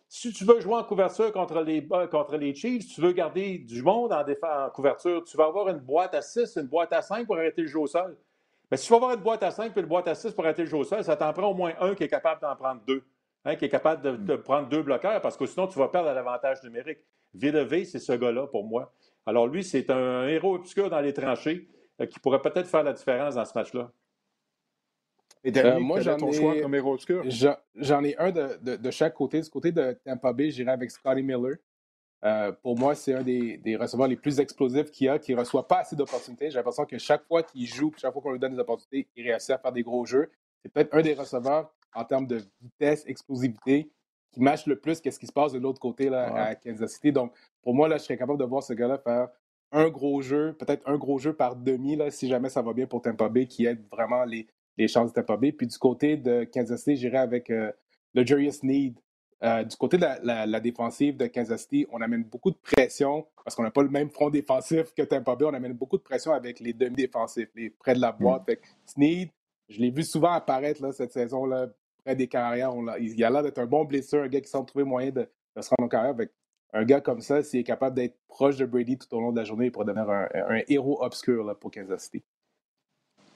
[0.08, 3.82] si tu veux jouer en couverture contre les, contre les Chiefs, tu veux garder du
[3.82, 7.26] monde en, en couverture, tu vas avoir une boîte à 6, une boîte à 5
[7.26, 8.16] pour arrêter le jeu au sol.
[8.70, 10.44] Mais si tu vas avoir une boîte à 5 et une boîte à 6 pour
[10.44, 12.54] arrêter le jeu au sol, ça t'en prend au moins un qui est capable d'en
[12.56, 13.02] prendre deux.
[13.44, 14.42] hein, qui est capable de, mm.
[14.42, 17.00] prendre deux bloqueurs, parce que sinon, tu vas perdre l'avantage numérique.
[17.34, 18.92] V c'est ce gars-là pour moi.
[19.26, 21.68] Alors lui, c'est un héros obscur dans les tranchées
[22.00, 23.92] euh, qui pourrait peut-être faire la différence dans ce match-là.
[25.44, 27.24] Et euh, moi, j'en ai, choix comme héros obscur?
[27.74, 29.40] J'en ai un de, de, chaque côté.
[29.40, 31.56] Du côté de Tampa Bay, j'irai avec Scotty Miller.
[32.24, 35.32] Euh, pour moi, c'est un des, des, receveurs les plus explosifs qu'il y a, qui
[35.34, 36.50] ne reçoit pas assez d'opportunités.
[36.50, 39.28] J'ai l'impression que chaque fois qu'il joue, chaque fois qu'on lui donne des opportunités, il
[39.28, 40.30] réussit à faire des gros jeux.
[40.62, 43.90] C'est peut-être un des receveurs en termes de vitesse, explosivité,
[44.32, 47.12] qui match le plus qu'est-ce qui se passe de l'autre côté là, à Kansas City.
[47.12, 49.28] Donc, pour moi, là, je serais capable de voir ce gars-là faire
[49.72, 52.86] un gros jeu, peut-être un gros jeu par demi, là, si jamais ça va bien
[52.86, 55.52] pour Tampa Bay, qui aide vraiment les, les chances de Tampa Bay.
[55.52, 57.72] Puis du côté de Kansas City, j'irai avec euh,
[58.14, 58.98] le Jurius Need
[59.42, 63.56] euh, du côté de la, défensive de Kansas City, on amène beaucoup de pression parce
[63.56, 65.46] qu'on n'a pas le même front défensif que Tampa Bay.
[65.46, 68.48] On amène beaucoup de pression avec les demi-défensifs, les près de la boîte.
[68.48, 68.54] Mm.
[68.86, 69.30] Sneed,
[69.68, 71.66] je l'ai vu souvent apparaître là, cette saison-là,
[72.04, 72.72] près des carrières.
[73.00, 75.28] il a l'air d'être un bon blessure, un gars qui semble trouver moyen de,
[75.60, 76.10] se rendre en carrière.
[76.10, 76.30] Avec
[76.72, 79.38] un gars comme ça, s'il est capable d'être proche de Brady tout au long de
[79.38, 80.28] la journée, il pourrait devenir un,
[80.68, 82.22] héros obscur là, pour Kansas City.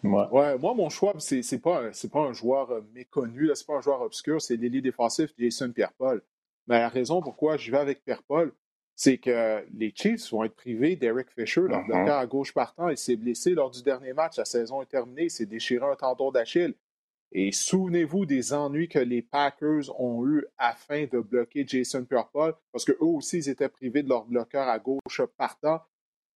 [0.02, 0.59] Ouais.
[0.59, 4.02] moi, mon choix, c'est n'est pas, pas un joueur euh, méconnu, c'est pas un joueur
[4.02, 6.22] obscur, c'est l'élite défensif Jason Pierre-Paul.
[6.68, 8.52] Mais la raison pourquoi je vais avec Pierre-Paul,
[8.94, 12.88] c'est que les Chiefs vont être privés d'Eric Fisher, leur bloqueur à gauche partant.
[12.88, 14.38] Il s'est blessé lors du dernier match.
[14.38, 15.24] La saison est terminée.
[15.24, 16.74] Il s'est déchiré un tendon d'Achille.
[17.33, 22.85] Et souvenez-vous des ennuis que les Packers ont eus afin de bloquer Jason Pierre-Paul, parce
[22.85, 25.81] qu'eux aussi, ils étaient privés de leur bloqueur à gauche partant.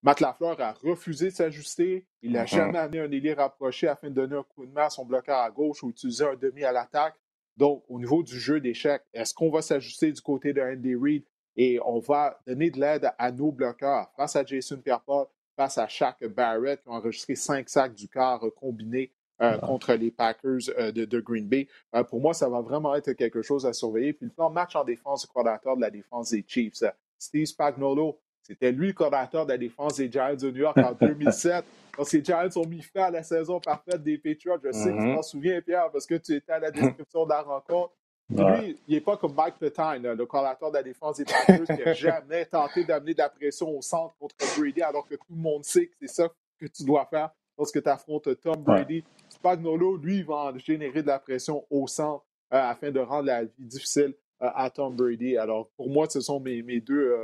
[0.01, 2.07] Matt Lafleur a refusé de s'ajuster.
[2.21, 2.47] Il n'a mm-hmm.
[2.47, 5.39] jamais amené un ailier rapproché afin de donner un coup de main à son bloqueur
[5.39, 7.15] à gauche ou utiliser un demi à l'attaque.
[7.57, 11.25] Donc, au niveau du jeu d'échecs, est-ce qu'on va s'ajuster du côté de Andy Reid
[11.57, 15.89] et on va donner de l'aide à nos bloqueurs face à Jason Pierre-Paul, face à
[15.89, 20.91] Shaq Barrett qui ont enregistré cinq sacs du quart combinés euh, contre les Packers euh,
[20.91, 21.67] de, Green Bay.
[21.95, 24.13] Euh, pour moi, ça va vraiment être quelque chose à surveiller.
[24.13, 26.83] Puis le plan match en défense du coordinateur de la défense des Chiefs,
[27.17, 30.91] Steve Spagnuolo, c'était lui le coordinateur de la défense des Giants de New York en
[30.91, 31.63] 2007.
[31.95, 34.97] Quand les Giants ont mis fin à la saison parfaite des Patriots, je sais que
[34.97, 35.15] tu mm-hmm.
[35.15, 37.93] t'en souviens, Pierre, parce que tu étais à la description de la rencontre.
[38.29, 41.83] Lui, il n'est pas comme Mike Petain, le coordinateur de la défense des Patriots, qui
[41.83, 45.41] n'a jamais tenté d'amener de la pression au centre contre Brady, alors que tout le
[45.41, 49.03] monde sait que c'est ça que tu dois faire lorsque tu affrontes Tom Brady.
[49.39, 53.65] Spagnolo, lui, va générer de la pression au centre euh, afin de rendre la vie
[53.65, 55.37] difficile euh, à Tom Brady.
[55.37, 57.15] Alors, pour moi, ce sont mes, mes deux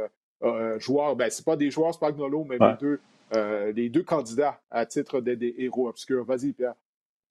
[0.43, 2.99] euh, joueurs, ben, c'est pas des joueurs Spagnolo, mais les, deux,
[3.73, 6.23] les deux candidats à titre des, héros obscurs.
[6.23, 6.75] Vas-y, Pierre.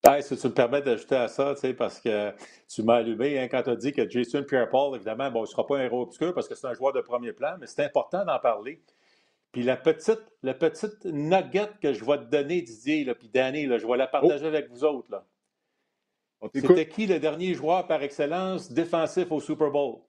[0.07, 2.33] Ah, si tu me permets d'ajouter à ça, parce que
[2.69, 5.47] tu m'as allumé hein, quand tu as dit que Jason Pierre-Paul, évidemment, bon, il ne
[5.47, 7.85] sera pas un héros obscur parce que c'est un joueur de premier plan, mais c'est
[7.85, 8.83] important d'en parler.
[9.55, 13.67] Puis la petite, la petite nugget que je vais te donner, Didier, là, puis Danny,
[13.67, 14.49] là, je vais la partager oh.
[14.49, 15.13] avec vous autres.
[15.13, 15.25] Là.
[16.53, 20.01] C'était qui le dernier joueur par excellence défensif au Super Bowl?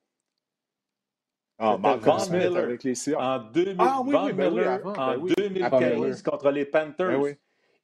[1.59, 6.49] Ah, Von Miller avec les En, 2000, ah, oui, ben Miller, en 2015 ben contre
[6.49, 7.21] les Panthers.
[7.21, 7.35] Ben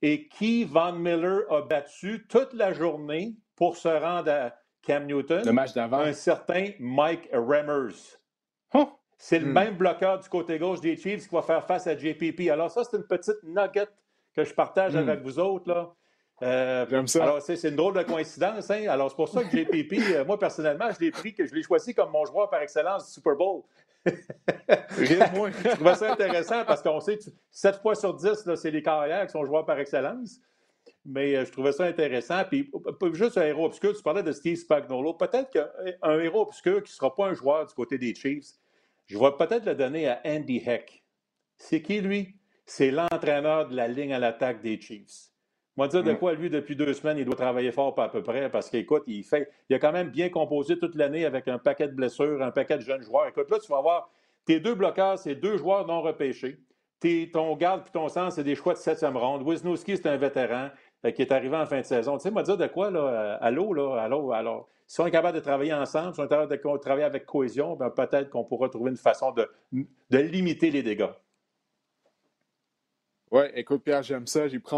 [0.02, 5.45] Et qui Von Miller a battu toute la journée pour se rendre à Cam Newton?
[5.45, 6.00] Le match d'avant.
[6.00, 8.17] Un certain Mike Remmers.
[9.24, 9.54] C'est le hmm.
[9.54, 12.50] même bloqueur du côté gauche des Chiefs qui va faire face à JPP.
[12.50, 13.88] Alors ça, c'est une petite nugget
[14.36, 14.98] que je partage hmm.
[14.98, 15.70] avec vous autres.
[15.70, 15.94] Là.
[16.42, 17.22] Euh, J'aime ça.
[17.22, 18.72] Alors, c'est une drôle de coïncidence.
[18.72, 18.88] Hein?
[18.90, 21.62] Alors, c'est pour ça que JPP, euh, moi, personnellement, je l'ai pris, que je l'ai
[21.62, 23.62] choisi comme mon joueur par excellence du Super Bowl.
[24.08, 29.28] je trouvais ça intéressant parce qu'on sait que 7 fois sur 10, c'est les carrières
[29.28, 30.40] qui sont joueurs par excellence.
[31.06, 32.44] Mais euh, je trouvais ça intéressant.
[32.50, 32.72] Puis,
[33.14, 35.14] juste un héros obscur, tu parlais de Steve Spagnuolo.
[35.14, 38.54] Peut-être qu'un héros obscur qui ne sera pas un joueur du côté des Chiefs,
[39.08, 41.04] je vais peut-être le donner à Andy Heck.
[41.58, 42.36] C'est qui, lui?
[42.66, 45.32] C'est l'entraîneur de la ligne à l'attaque des Chiefs.
[45.78, 46.18] Moi, dire de mm.
[46.18, 49.04] quoi, lui, depuis deux semaines, il doit travailler fort pas à peu près parce qu'écoute,
[49.08, 49.50] il fait.
[49.70, 52.78] Il a quand même bien composé toute l'année avec un paquet de blessures, un paquet
[52.78, 53.28] de jeunes joueurs.
[53.28, 54.10] Écoute, là, tu vas voir
[54.46, 56.60] tes deux bloqueurs, c'est deux joueurs non repêchés.
[57.32, 59.48] ton garde et ton sens, c'est des choix de septième ronde.
[59.48, 60.70] Wisnowski, c'est un vétéran
[61.06, 62.18] euh, qui est arrivé en fin de saison.
[62.18, 64.68] Tu sais, moi, dire de quoi, là, euh, allô, là, allô, alors.
[64.92, 67.78] Si on est capable de travailler ensemble, si on est capable de travailler avec cohésion,
[67.78, 71.14] ben, peut-être qu'on pourra trouver une façon de, de limiter les dégâts.
[73.32, 74.50] Oui, écoute, Pierre, j'aime ça.
[74.50, 74.76] J'ai pris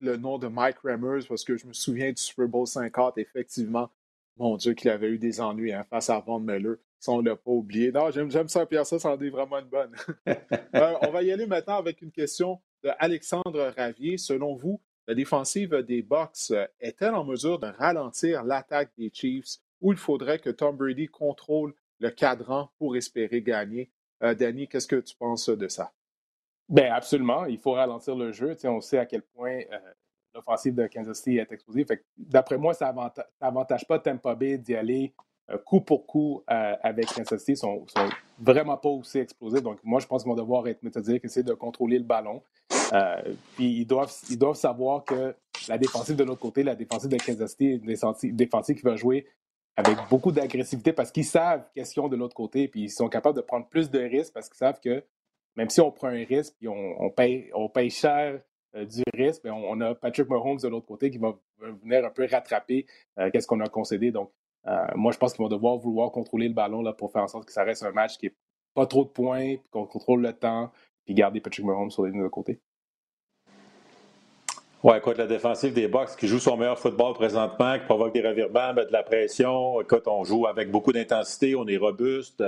[0.00, 3.88] le nom de Mike Remmers parce que je me souviens du Super Bowl 50, effectivement.
[4.36, 6.76] Mon Dieu, qu'il avait eu des ennuis hein, face à Von Miller.
[7.00, 7.90] Ça, on ne l'a pas oublié.
[7.90, 9.92] Non, j'aime ça, Pierre, ça, ça en est vraiment une bonne.
[10.74, 14.18] Euh, on va y aller maintenant avec une question d'Alexandre Ravier.
[14.18, 19.58] Selon vous, la défensive des Bucks euh, est-elle en mesure de ralentir l'attaque des Chiefs
[19.80, 23.90] ou il faudrait que Tom Brady contrôle le cadran pour espérer gagner?
[24.22, 25.92] Euh, Danny, qu'est-ce que tu penses de ça?
[26.68, 27.44] Bien, absolument.
[27.44, 28.56] Il faut ralentir le jeu.
[28.64, 29.78] on sait à quel point euh,
[30.34, 31.86] l'offensive de Kansas City est explosive.
[32.16, 32.94] D'après moi, ça
[33.42, 35.14] n'avantage pas Tampa Bay d'y aller
[35.66, 39.60] coup pour coup avec Kansas City sont, sont vraiment pas aussi explosés.
[39.60, 42.42] Donc, moi, je pense qu'ils vont devoir être méthodiques, essayer de contrôler le ballon.
[43.56, 45.34] Puis, ils doivent, ils doivent savoir que
[45.68, 48.96] la défensive de l'autre côté, la défensive de Kansas City, est une défensive qui va
[48.96, 49.26] jouer
[49.76, 53.08] avec beaucoup d'agressivité parce qu'ils savent qu'est-ce qu'ils ont de l'autre côté, puis ils sont
[53.08, 55.04] capables de prendre plus de risques parce qu'ils savent que
[55.56, 58.40] même si on prend un risque, puis on, paye, on paye cher
[58.74, 62.10] euh, du risque, mais on, a Patrick Mahomes de l'autre côté qui va venir un
[62.10, 62.86] peu rattraper
[63.18, 64.10] euh, qu'est-ce qu'on a concédé.
[64.10, 64.32] Donc,
[64.66, 67.28] euh, moi, je pense qu'ils vont devoir vouloir contrôler le ballon là, pour faire en
[67.28, 68.34] sorte que ça reste un match qui n'est
[68.74, 70.72] pas trop de points, qu'on contrôle le temps,
[71.04, 72.60] puis garder Patrick Mahomes sur les deux côtés.
[74.84, 78.20] Oui, écoute, la défensive des Bucks qui joue son meilleur football présentement, qui provoque des
[78.20, 79.80] revirements, de la pression.
[79.80, 82.44] Écoute, on joue avec beaucoup d'intensité, on est robuste.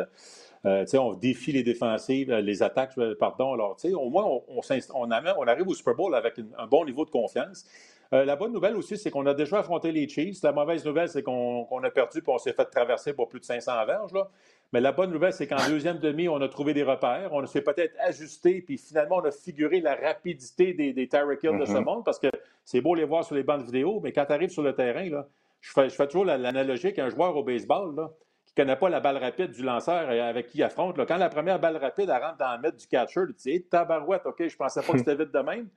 [0.66, 3.54] Euh, on défie les défensives, euh, les attaques, euh, pardon.
[3.54, 4.60] Alors, au moins, on, on,
[4.94, 7.64] on, arrive au Super Bowl avec un bon niveau de confiance.
[8.12, 10.42] La bonne nouvelle aussi, c'est qu'on a déjà affronté les Chiefs.
[10.42, 13.44] La mauvaise nouvelle, c'est qu'on a perdu et on s'est fait traverser pour plus de
[13.44, 14.12] 500 verges.
[14.12, 14.28] Là.
[14.72, 17.30] Mais la bonne nouvelle, c'est qu'en deuxième demi, on a trouvé des repères.
[17.32, 21.58] On s'est peut-être ajusté, puis finalement, on a figuré la rapidité des, des Tyreek Hill
[21.58, 21.84] de ce mm-hmm.
[21.84, 22.28] monde, parce que
[22.64, 25.08] c'est beau les voir sur les bandes vidéo, mais quand tu arrives sur le terrain,
[25.08, 25.28] là,
[25.60, 28.10] je, fais, je fais toujours l'analogie qu'un joueur au baseball là,
[28.44, 30.96] qui ne connaît pas la balle rapide du lanceur avec qui il affronte.
[30.98, 33.62] Là, quand la première balle rapide elle rentre dans le mètre du catcher, tu dis
[33.62, 35.68] tabarouette, OK, je pensais pas que c'était vite de même.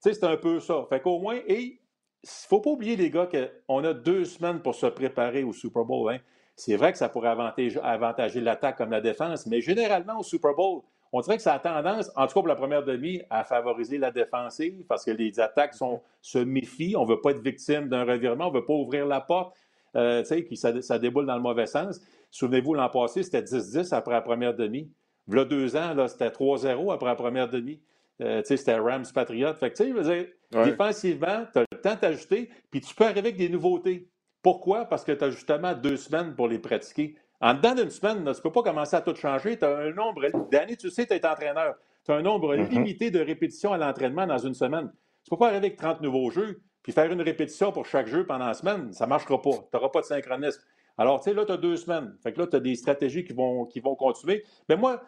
[0.00, 0.86] C'est un peu ça.
[0.88, 1.78] Fait qu'au moins, et
[2.26, 3.28] faut pas oublier, les gars,
[3.66, 6.12] qu'on a deux semaines pour se préparer au Super Bowl.
[6.12, 6.18] Hein.
[6.56, 10.82] C'est vrai que ça pourrait avantager, l'attaque comme la défense, mais généralement au Super Bowl,
[11.12, 13.98] on dirait que ça a tendance, en tout cas pour la première demi, à favoriser
[13.98, 15.74] la défensive parce que les attaques
[16.20, 16.96] se méfient.
[16.96, 19.56] On ne veut pas être victime d'un revirement, on ne veut pas ouvrir la porte,
[19.96, 22.00] euh, tu sais, ça, ça déboule dans le mauvais sens.
[22.30, 24.90] Souvenez-vous, l'an passé, c'était 10-10 après la première demi.
[25.36, 27.80] A deux ans, c'était 3-0 après la première demi.
[28.20, 29.54] Euh, c'était Rams Patriot.
[29.54, 34.08] Fait que, défensivement, tu as le temps d'ajuster, puis tu peux arriver avec des nouveautés.
[34.42, 34.84] Pourquoi?
[34.86, 37.16] Parce que tu as justement deux semaines pour les pratiquer.
[37.40, 39.58] En dedans d'une semaine, tu ne peux pas commencer à tout changer.
[39.58, 40.26] Tu as un nombre.
[40.50, 41.74] Danny, tu sais, tu es entraîneur.
[42.04, 42.68] Tu as un nombre mm-hmm.
[42.68, 44.90] limité de répétitions à l'entraînement dans une semaine.
[45.24, 48.06] Tu ne peux pas arriver avec 30 nouveaux jeux, puis faire une répétition pour chaque
[48.06, 48.92] jeu pendant la semaine.
[48.92, 49.50] Ça ne marchera pas.
[49.50, 50.60] Tu n'auras pas de synchronisme.
[50.98, 52.14] Alors, tu sais, là, tu as deux semaines.
[52.22, 54.44] Fait que là, tu as des stratégies qui vont, qui vont continuer.
[54.68, 55.00] Mais moi,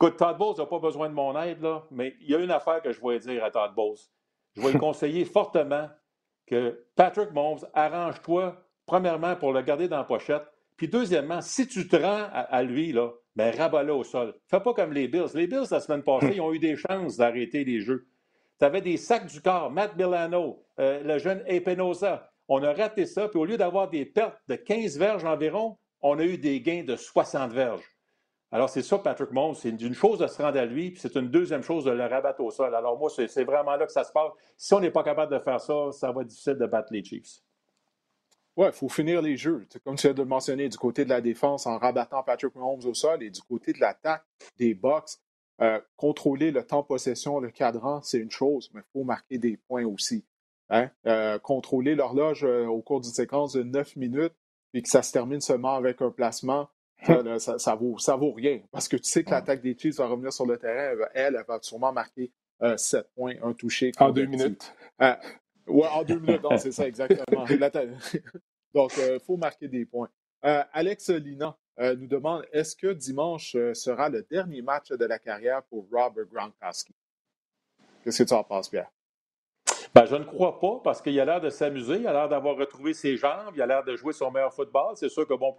[0.00, 2.50] écoute, Todd Bowles n'a pas besoin de mon aide, là, mais il y a une
[2.50, 3.98] affaire que je vais dire à Todd Bowles.
[4.56, 5.88] Je vais lui conseiller fortement
[6.46, 10.42] que Patrick Mahomes, arrange-toi, premièrement, pour le garder dans la pochette.
[10.76, 14.34] Puis deuxièmement, si tu te rends à, lui, là, ben rabat-le au sol.
[14.48, 15.28] Fais pas comme les Bills.
[15.34, 18.08] Les Bills, la semaine passée, ils ont eu des chances d'arrêter les jeux.
[18.58, 22.30] Tu avais des sacs du corps, Matt Milano, euh, le jeune Epenosa.
[22.48, 26.18] On a raté ça, puis au lieu d'avoir des pertes de 15 verges environ, on
[26.18, 27.89] a eu des gains de 60 verges.
[28.52, 29.54] Alors, c'est ça, Patrick Mahomes.
[29.54, 32.04] C'est une chose de se rendre à lui, puis c'est une deuxième chose de le
[32.04, 32.74] rabattre au sol.
[32.74, 34.32] Alors, moi, c'est vraiment là que ça se passe.
[34.56, 37.04] Si on n'est pas capable de faire ça, ça va être difficile de battre les
[37.04, 37.40] Chiefs.
[38.56, 39.66] Oui, il faut finir les jeux.
[39.84, 42.84] Comme tu viens de le mentionner, du côté de la défense en rabattant Patrick Mahomes
[42.84, 44.24] au sol et du côté de l'attaque
[44.58, 45.18] des Bucks,
[45.60, 49.56] euh, contrôler le temps possession, le cadran, c'est une chose, mais il faut marquer des
[49.56, 50.24] points aussi.
[50.70, 50.90] Hein.
[51.06, 54.34] Euh, contrôler l'horloge euh, au cours d'une séquence de 9 minutes
[54.72, 56.68] et que ça se termine seulement avec un placement,
[57.38, 58.60] ça, ça, vaut, ça vaut rien.
[58.70, 60.96] Parce que tu sais que l'attaque des Chiefs va revenir sur le terrain.
[61.14, 62.32] Elle, elle va sûrement marquer
[62.76, 63.92] 7 points, un touché.
[63.98, 64.74] En deux minutes.
[65.66, 67.44] oui, en deux minutes, c'est ça, exactement.
[68.74, 70.10] Donc, il faut marquer des points.
[70.42, 75.86] Alex Lina nous demande est-ce que dimanche sera le dernier match de la carrière pour
[75.90, 76.94] Robert Gronkowski?
[78.02, 78.90] Qu'est-ce que tu en penses, Pierre?
[79.94, 82.56] Ben, je ne crois pas parce qu'il a l'air de s'amuser, il a l'air d'avoir
[82.56, 84.96] retrouvé ses jambes, il a l'air de jouer son meilleur football.
[84.96, 85.54] C'est sûr que, bon,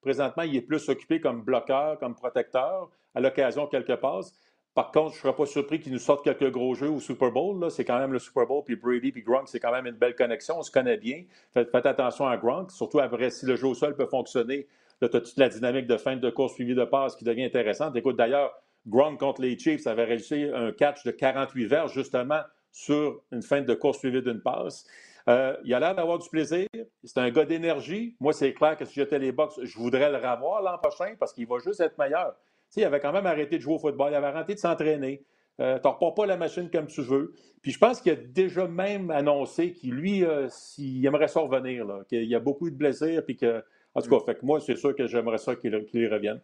[0.00, 4.32] présentement, il est plus occupé comme bloqueur, comme protecteur, à l'occasion quelques passes.
[4.74, 7.32] Par contre, je ne serais pas surpris qu'il nous sorte quelques gros jeux au Super
[7.32, 7.68] Bowl.
[7.70, 10.14] C'est quand même le Super Bowl, puis Brady puis Gronk, c'est quand même une belle
[10.14, 10.60] connexion.
[10.60, 11.24] On se connaît bien.
[11.52, 14.68] Faites, attention à Gronk, surtout après, si le jeu au sol peut fonctionner.
[15.00, 17.44] Là, tu as toute la dynamique de fin de course suivie de passe qui devient
[17.44, 17.96] intéressante.
[17.96, 18.54] Écoute, d'ailleurs,
[18.86, 22.40] Gronk contre les Chiefs avait réussi un catch de 48 verges, justement,
[22.72, 24.86] sur une fin de course suivie d'une passe.
[25.28, 26.66] Euh, il a l'air d'avoir du plaisir.
[27.04, 28.16] C'est un gars d'énergie.
[28.18, 31.32] Moi, c'est clair que si j'étais les Bucks, je voudrais le revoir l'an prochain parce
[31.34, 32.34] qu'il va juste être meilleur.
[32.76, 35.24] il avait quand même arrêté de jouer au football, il avait arrêté de s'entraîner.
[35.60, 37.34] Euh, tu repars pas la machine comme tu veux.
[37.62, 41.86] Puis je pense qu'il a déjà même annoncé qu'il, lui, euh, s'il aimerait ça revenir,
[42.08, 43.22] qu'il y a beaucoup de blessures.
[43.24, 43.62] Puis que,
[43.94, 46.40] en tout cas, fait que moi, c'est sûr que j'aimerais ça qu'il, revienne.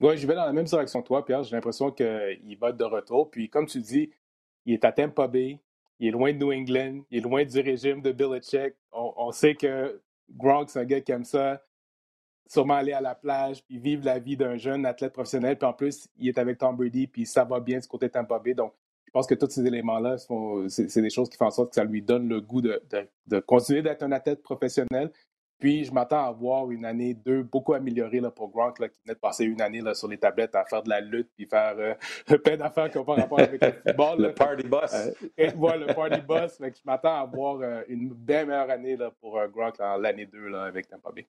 [0.00, 1.42] Oui, je vais dans la même direction que toi, Pierre.
[1.42, 3.30] J'ai l'impression qu'il va être de retour.
[3.30, 4.10] Puis comme tu dis,
[4.66, 5.58] il est à Tampa Bay,
[5.98, 8.74] il est loin de New England, il est loin du régime de Belichick.
[8.92, 10.00] On, on sait que
[10.30, 11.62] Gronk, c'est un gars qui aime ça,
[12.46, 15.56] sûrement aller à la plage, puis vivre la vie d'un jeune athlète professionnel.
[15.58, 18.12] Puis en plus, il est avec Tom Brady, puis ça va bien du côté de
[18.12, 18.54] Tampa Bay.
[18.54, 18.72] Donc,
[19.06, 20.16] je pense que tous ces éléments-là,
[20.68, 22.82] c'est des choses qui font en sorte que ça lui donne le goût de,
[23.26, 25.12] de, continuer d'être un athlète professionnel.
[25.58, 29.00] Puis, je m'attends à voir une année 2 beaucoup améliorée là, pour Gronk, là, qui
[29.04, 31.46] venait de passer une année là, sur les tablettes à faire de la lutte puis
[31.46, 31.94] faire euh,
[32.38, 34.22] plein d'affaires qui n'ont pas rapport avec le football.
[34.22, 34.92] le party boss.
[34.92, 36.58] Euh, et, le party boss.
[36.60, 40.54] je m'attends à voir euh, une bien meilleure année là, pour Gronk en l'année 2
[40.54, 41.26] avec Tampa Bay.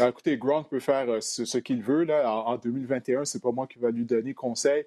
[0.00, 2.04] Écoutez, Gronk peut faire ce, qu'il veut.
[2.04, 2.30] Là.
[2.30, 4.86] En, 2021, c'est pas moi qui va lui donner conseil.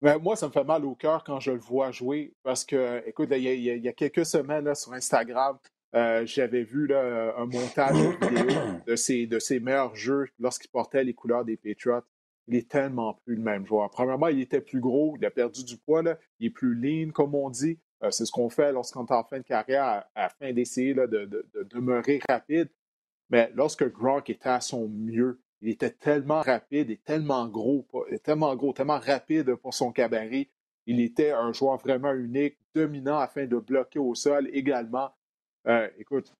[0.00, 3.02] Mais moi, ça me fait mal au cœur quand je le vois jouer parce que,
[3.08, 5.58] écoute, il y, a quelques semaines là, sur Instagram,
[5.94, 8.46] euh, j'avais vu là, un montage vidéo
[8.86, 12.02] de ses, de ses meilleurs jeux lorsqu'il portait les couleurs des Patriots.
[12.48, 13.90] Il est tellement plus le même joueur.
[13.90, 16.18] Premièrement, il était plus gros, il a perdu du poids, là.
[16.40, 17.78] il est plus lean, comme on dit.
[18.02, 21.46] Euh, c'est ce qu'on fait lorsqu'on est en fin de carrière, afin d'essayer de, de,
[21.70, 22.68] demeurer rapide.
[23.30, 27.86] Mais lorsque Gronk était à son mieux, il était tellement rapide et tellement gros,
[28.22, 30.50] tellement gros, tellement rapide pour son cabaret.
[30.86, 35.10] Il était un joueur vraiment unique, dominant afin de bloquer au sol également.
[35.66, 36.32] Euh, écoute,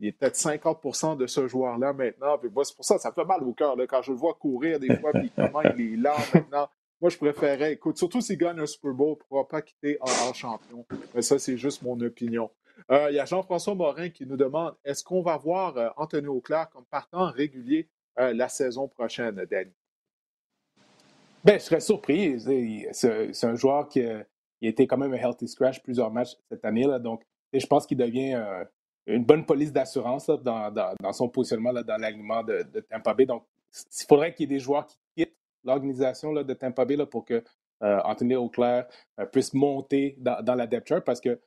[0.00, 2.38] il est peut-être 50% de ce joueur-là maintenant.
[2.42, 5.12] c'est pour ça, ça fait mal au cœur quand je le vois courir des fois,
[5.12, 6.68] puis comment il est lent maintenant.
[7.00, 9.98] Moi, je préférais, écoute, surtout s'il gagne un Super Bowl, il ne pourra pas quitter
[10.00, 10.86] en, champion.
[11.14, 12.50] Mais ça, c'est juste mon opinion.
[12.90, 16.28] Euh, il y a Jean-François Morin qui nous demande est-ce qu'on va voir euh, Anthony
[16.28, 19.72] Auclair comme partant régulier la saison prochaine, Danny?
[21.44, 22.40] Ben, je serais surpris.
[22.92, 24.24] C'est un joueur qui a,
[24.62, 26.86] été quand même un healthy scratch plusieurs matchs cette année.
[26.86, 27.22] Là, donc,
[27.54, 28.64] et je pense qu'il devient euh,
[29.06, 33.26] une bonne police d'assurance dans, son positionnement dans l'alignement de, Tampa Bay.
[33.26, 37.24] Donc, il faudrait qu'il y ait des joueurs qui quittent l'organisation de Tampa Bay pour
[37.24, 37.44] que
[37.82, 38.86] euh, Anthony Auclair
[39.20, 41.40] euh, puisse monter dans, la depth chart parce que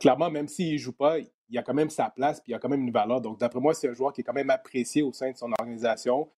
[0.00, 1.18] clairement, même s'il ne joue pas,
[1.48, 3.20] il a quand même sa place puis il a quand même une valeur.
[3.20, 5.52] Donc, d'après moi, c'est un joueur qui est quand même apprécié au sein de son
[5.58, 6.28] organisation.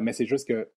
[0.00, 0.70] mais c'est juste que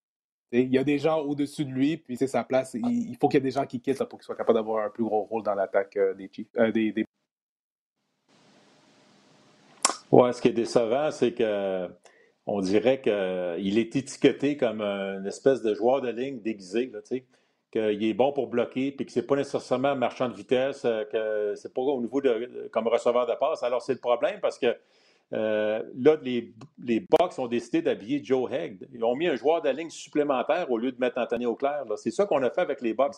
[0.52, 2.74] il y a des gens au-dessus de lui, puis c'est sa place.
[2.74, 4.90] Il, faut qu'il y ait des gens qui quittent pour qu'il soit capable d'avoir un
[4.90, 6.30] plus gros rôle dans l'attaque des,
[6.74, 7.06] des, des,
[10.12, 11.88] oui, ce qui est décevant, c'est que
[12.46, 16.92] on dirait qu'il est étiqueté comme une espèce de joueur de ligne déguisé,
[17.72, 21.06] qu'il est bon pour bloquer, puis que c'est pas nécessairement un marchand de vitesse, euh,
[21.06, 23.62] que c'est pas au niveau de comme receveur de passe.
[23.62, 24.76] Alors c'est le problème parce que
[25.32, 27.06] euh, là, les, les
[27.38, 28.88] ont décidé d'habiller Joe Hegg.
[28.92, 31.84] Ils ont mis un joueur de ligne supplémentaire au lieu de mettre Anthony Auclair.
[31.98, 33.14] C'est ça qu'on a fait avec les Bucks.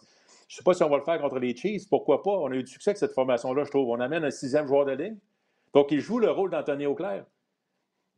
[0.49, 1.87] Je ne sais pas si on va le faire contre les Chiefs.
[1.89, 2.31] Pourquoi pas?
[2.31, 3.87] On a eu du succès avec cette formation-là, je trouve.
[3.87, 5.17] On amène un sixième joueur de ligne.
[5.73, 7.25] Donc, il joue le rôle d'Anthony Auclair.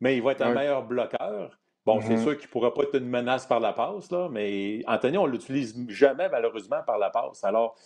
[0.00, 1.58] Mais il va être un meilleur bloqueur.
[1.86, 2.22] Bon, c'est mm-hmm.
[2.22, 5.26] sûr qu'il ne pourra pas être une menace par la passe, là, mais Anthony, on
[5.26, 7.44] ne l'utilise jamais, malheureusement, par la passe.
[7.44, 7.76] Alors,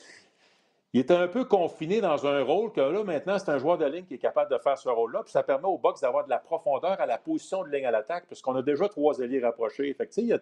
[0.94, 3.84] il est un peu confiné dans un rôle que là, maintenant, c'est un joueur de
[3.84, 5.22] ligne qui est capable de faire ce rôle-là.
[5.22, 7.90] Puis ça permet au box d'avoir de la profondeur à la position de ligne à
[7.90, 9.92] l'attaque, puisqu'on a déjà trois alliés rapprochés.
[9.94, 10.38] Fait il y a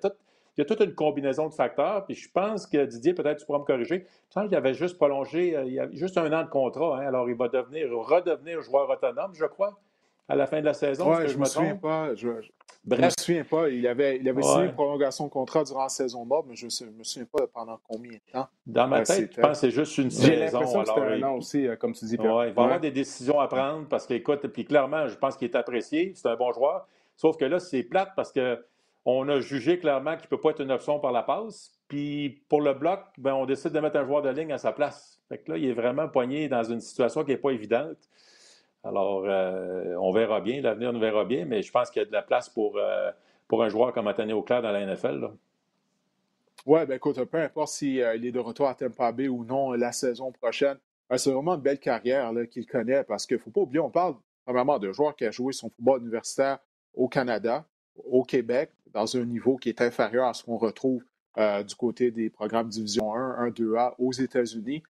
[0.56, 2.06] il y a toute une combinaison de facteurs.
[2.06, 4.06] Puis je pense que Didier, peut-être tu pourras me corriger.
[4.30, 6.98] Je pense qu'il avait juste prolongé, euh, il y a juste un an de contrat.
[6.98, 7.06] Hein.
[7.06, 9.78] alors il va devenir, redevenir joueur autonome, je crois,
[10.28, 11.14] à la fin de la saison.
[11.20, 12.14] Je, je me, souviens pas.
[12.14, 13.68] Je, ne me souviens pas.
[13.68, 16.66] Il avait, il avait signé une prolongation de contrat durant la saison morte, mais je
[16.84, 18.48] ne me souviens pas pendant combien de temps.
[18.66, 20.26] Dans ma tête, je pense que c'est juste une saison.
[20.26, 22.14] J'ai l'impression que c'était un an aussi, euh, comme tu dis.
[22.14, 25.56] il va avoir des décisions à prendre parce qu'écoute, puis clairement, je pense qu'il est
[25.56, 26.12] apprécié.
[26.14, 26.86] C'est un bon joueur.
[27.16, 28.62] Sauf que là, c'est plate parce que
[29.08, 31.72] on a jugé clairement qu'il ne peut pas être une option par la passe.
[31.86, 34.72] Puis pour le bloc, ben, on décide de mettre un joueur de ligne à sa
[34.72, 35.20] place.
[35.28, 37.96] Fait que là, il est vraiment poigné dans une situation qui n'est pas évidente.
[38.86, 42.08] Alors, euh, on verra bien, l'avenir nous verra bien, mais je pense qu'il y a
[42.08, 43.10] de la place pour, euh,
[43.50, 45.28] un joueur comme Anthony Auclair dans la NFL.
[46.66, 49.72] Oui, ben écoute, peu importe s'il euh, est de retour à Tampa Bay ou non
[49.72, 50.76] la saison prochaine,
[51.16, 54.14] c'est vraiment une belle carrière qu'il connaît parce qu'il ne faut pas oublier, on parle
[54.44, 56.58] premièrement d'un joueur qui a joué son football universitaire
[56.94, 57.64] au Canada,
[58.08, 61.04] au Québec, dans un niveau qui est inférieur à ce qu'on retrouve
[61.36, 64.82] du côté des programmes Division 1, 1, 2A aux États-Unis.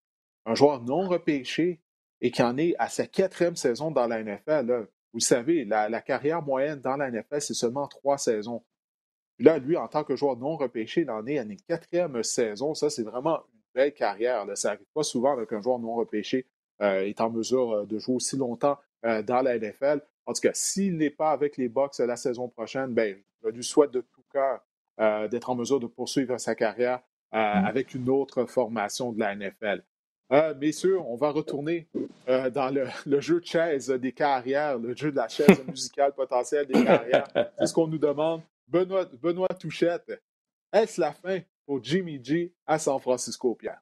[0.47, 1.81] Un joueur non repêché
[2.21, 4.89] et qui en est à sa quatrième saison dans la NFL.
[5.13, 8.63] Vous savez, la, carrière moyenne dans la NFL, c'est seulement trois saisons.
[9.39, 12.75] là, lui, en tant que joueur non repêché, il en est à une quatrième saison.
[12.75, 14.45] Ça, c'est vraiment une belle carrière.
[14.55, 16.47] Ça n'arrive pas souvent qu'un joueur non repêché
[16.83, 20.01] euh, est en mesure euh, de jouer aussi longtemps dans la NFL.
[20.27, 23.63] En tout cas, s'il n'est pas avec les Bucks la saison prochaine, ben, je lui
[23.63, 24.61] souhaite de tout cœur
[24.99, 27.01] euh, d'être en mesure de poursuivre sa carrière
[27.35, 27.65] euh, mm.
[27.67, 29.85] avec une autre formation de la NFL.
[30.33, 31.87] Euh, messieurs, on va retourner
[32.27, 36.85] dans le, jeu de chaise des carrières, le jeu de la chaise musicale potentielle des
[36.85, 37.29] carrières.
[37.59, 38.43] C'est ce qu'on nous demande.
[38.67, 40.21] Benoît, Benoît Touchette,
[40.73, 43.81] est-ce la fin pour Jimmy G à San Francisco, Pierre?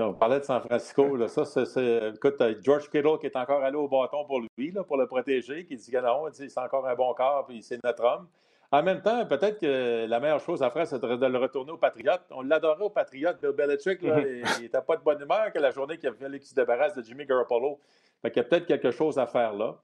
[0.00, 1.16] on parlait de San Francisco.
[1.16, 4.84] Là, ça, c'est, écoute, George Kittle qui est encore allé au bâton pour lui, là,
[4.84, 8.04] pour le protéger, qui dit que non, c'est encore un bon corps, puis c'est notre
[8.04, 8.28] homme.
[8.70, 11.78] En même temps, peut-être que la meilleure chose à faire, c'est de le retourner au
[11.78, 12.20] Patriote.
[12.30, 14.00] On l'adorait au Patriote, Bill Belichick.
[14.02, 16.94] Il n'était pas de bonne humeur que la journée qu'il a fallu qu'il se débarrasse
[16.94, 17.80] de Jimmy Garoppolo.
[18.20, 19.78] Fait qu'il y a peut-être quelque chose à faire là.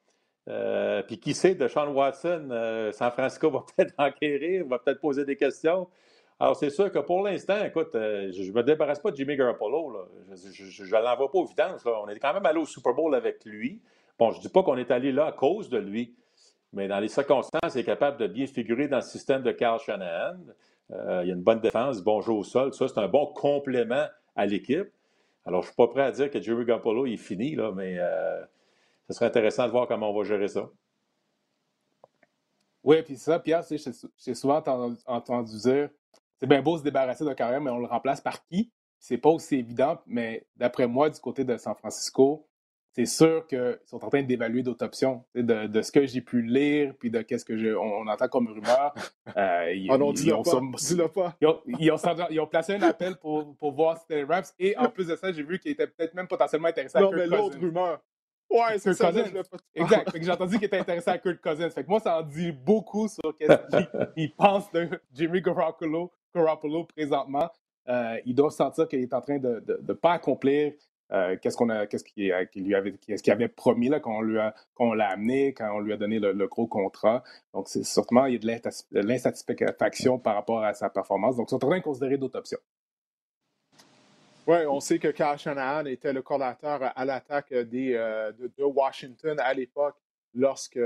[0.50, 5.00] Euh, puis qui sait, de Sean Watson, euh, San Francisco va peut-être enquérir, va peut-être
[5.00, 5.88] poser des questions.
[6.38, 9.36] Alors, c'est sûr que pour l'instant, écoute, euh, je ne me débarrasse pas de Jimmy
[9.36, 10.08] Garoppolo.
[10.34, 11.80] Je ne l'envoie pas aux vidanges.
[11.86, 13.80] On est quand même allé au Super Bowl avec lui.
[14.18, 16.14] Bon, je ne dis pas qu'on est allé là à cause de lui,
[16.74, 19.80] mais dans les circonstances, il est capable de bien figurer dans le système de Carl
[19.80, 20.36] Shanahan.
[20.90, 22.74] Euh, il a une bonne défense, bon jeu au sol.
[22.74, 24.06] Ça, c'est un bon complément
[24.36, 24.88] à l'équipe.
[25.46, 28.44] Alors, je ne suis pas prêt à dire que Jimmy Garoppolo est fini, mais euh,
[29.08, 30.68] ce serait intéressant de voir comment on va gérer ça.
[32.82, 33.62] Oui, puis ça, Pierre,
[34.18, 34.62] j'ai souvent
[35.06, 35.88] entendu dire
[36.40, 38.70] c'est bien beau se débarrasser d'un carrière, mais on le remplace par qui?
[38.98, 42.46] C'est pas aussi évident, mais d'après moi, du côté de San Francisco,
[42.94, 45.24] c'est sûr qu'ils sont en train d'évaluer d'autres options.
[45.34, 48.48] De, de, ce que j'ai pu lire, puis de qu'est-ce que je, on, entend comme
[48.48, 48.94] rumeur.
[49.36, 50.20] Euh, ils, oh non, pas.
[51.40, 51.60] Ils, ont,
[52.30, 54.44] ils, ont, placé un appel pour, pour voir si c'était les Rams.
[54.60, 57.10] Et en plus de ça, j'ai vu qu'ils étaient peut-être même potentiellement intéressés à Non,
[57.10, 58.00] mais l'autre rumeur.
[58.50, 59.10] Ouais, c'est ça.
[59.10, 59.24] Cousins.
[59.74, 60.10] Exact.
[60.14, 61.70] j'ai entendu qu'il était intéressé à Kurt Cousins.
[61.70, 66.84] Fait que moi, ça en dit beaucoup sur ce qu'il pense de Jimmy Garoppolo Garoppolo
[66.84, 67.50] présentement,
[67.88, 70.74] euh, il doit sentir qu'il est en train de ne pas accomplir
[71.14, 74.20] euh, qu'est-ce qu'on a, qu'est-ce qu'il, lui avait, qu'est-ce qu'il avait promis là, quand on
[74.20, 77.22] lui a, quand l'a amené, quand on lui a donné le, gros contrat.
[77.52, 81.36] Donc, c'est certainement, il y a de l'insatisfaction par rapport à sa performance.
[81.36, 82.58] Donc, ils sont en train de considérer d'autres options.
[84.48, 89.38] Oui, on sait que Kyle Shanahan était le coordinateur à l'attaque des, euh, de, Washington
[89.38, 89.94] à l'époque
[90.34, 90.80] lorsque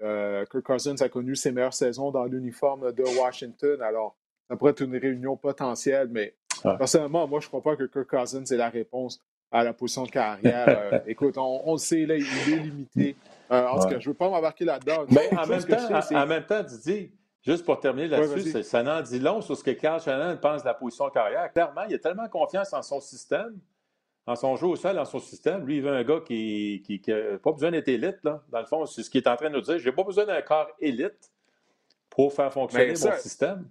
[0.00, 3.82] Kirk Cousins a connu ses meilleures saisons dans l'uniforme de Washington.
[3.82, 4.16] Alors,
[4.48, 8.08] ça pourrait être une réunion potentielle, mais personnellement, moi, je ne crois pas que Kirk
[8.08, 10.66] Cousins est la réponse à la position de carrière.
[10.68, 13.16] Euh, écoute, on, le sait, là, il est limité.
[13.50, 15.06] Euh, en tout cas, je ne veux pas m'embarquer là-dedans.
[15.10, 19.18] Mais en même, temps, en, même temps, Didier, juste pour terminer là-dessus, ça n'en dit
[19.18, 21.50] long sur ce que Carl Shannon pense de la position de carrière.
[21.52, 23.58] Clairement, il a tellement confiance en son système,
[24.26, 25.64] en son jeu au sol, dans son système.
[25.64, 28.18] Lui, il veut un gars qui n'a pas besoin d'être élite.
[28.22, 28.42] Là.
[28.50, 29.78] Dans le fond, c'est ce qu'il est en train de nous dire.
[29.78, 31.32] Je n'ai pas besoin d'un corps élite
[32.10, 33.66] pour faire fonctionner mon système.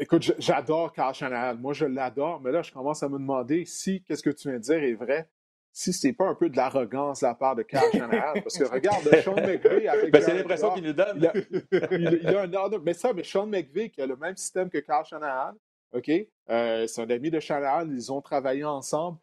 [0.00, 1.56] Écoute, j'adore Carl Shanahan.
[1.56, 4.58] Moi, je l'adore, mais là, je commence à me demander si qu'est-ce que tu viens
[4.58, 5.28] de dire est vrai.
[5.72, 8.40] Si c'est pas un peu de l'arrogance de la part de Carl Shanahan.
[8.42, 10.12] Parce que regarde, Sean McVay avec.
[10.12, 11.30] Ben, c'est l'impression qu'il nous donne.
[11.72, 12.80] Il a, un ordre.
[12.84, 15.52] Mais ça, mais Sean McVay qui a le même système que Carl Shanahan,
[15.92, 16.10] OK?
[16.50, 19.18] Euh, c'est un ami de Shanahan, ils ont travaillé ensemble.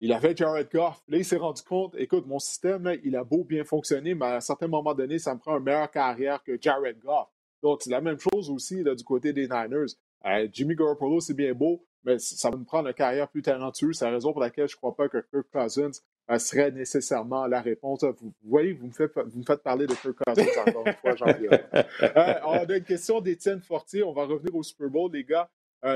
[0.00, 1.02] Il avait Jared Goff.
[1.08, 4.36] Là, il s'est rendu compte, écoute, mon système, il a beau bien fonctionner, mais à
[4.36, 7.28] un certain moment donné, ça me prend une meilleure carrière que Jared Goff.
[7.62, 9.94] Donc, c'est la même chose aussi du côté des Niners.
[10.26, 13.98] Euh, Jimmy Garoppolo, c'est bien beau, mais ça va nous prendre une carrière plus talentueuse.
[13.98, 15.90] C'est la raison pour laquelle je ne crois pas que Kirk Cousins
[16.30, 18.04] euh, serait nécessairement la réponse.
[18.04, 21.16] Vous, voyez, vous me, faites, vous me faites parler de Kirk Cousins encore une fois,
[21.16, 21.68] Jean-Pierre.
[22.02, 24.02] Euh, on a une question d'Étienne Fortier.
[24.02, 25.48] On va revenir au Super Bowl, les gars.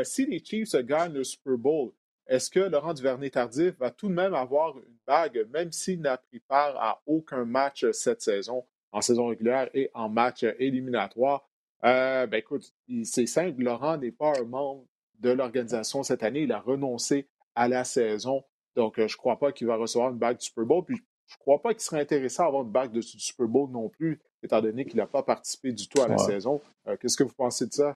[0.05, 1.93] si les Chiefs gagnent le Super Bowl,
[2.27, 6.41] est-ce que Laurent Duvernay-Tardif va tout de même avoir une bague, même s'il n'a pris
[6.41, 11.47] part à aucun match cette saison, en saison régulière et en match éliminatoire?
[11.85, 12.73] Euh, ben écoute,
[13.05, 14.85] c'est simple, Laurent n'est pas un membre
[15.21, 16.43] de l'organisation cette année.
[16.43, 18.43] Il a renoncé à la saison.
[18.75, 20.85] Donc, euh, je ne crois pas qu'il va recevoir une bague du Super Bowl.
[20.85, 23.47] Puis, je ne crois pas qu'il serait intéressé à avoir une bague de, du Super
[23.47, 26.61] Bowl non plus, étant donné qu'il n'a pas participé du tout à la saison.
[26.89, 27.95] Euh, qu'est-ce que vous pensez de ça?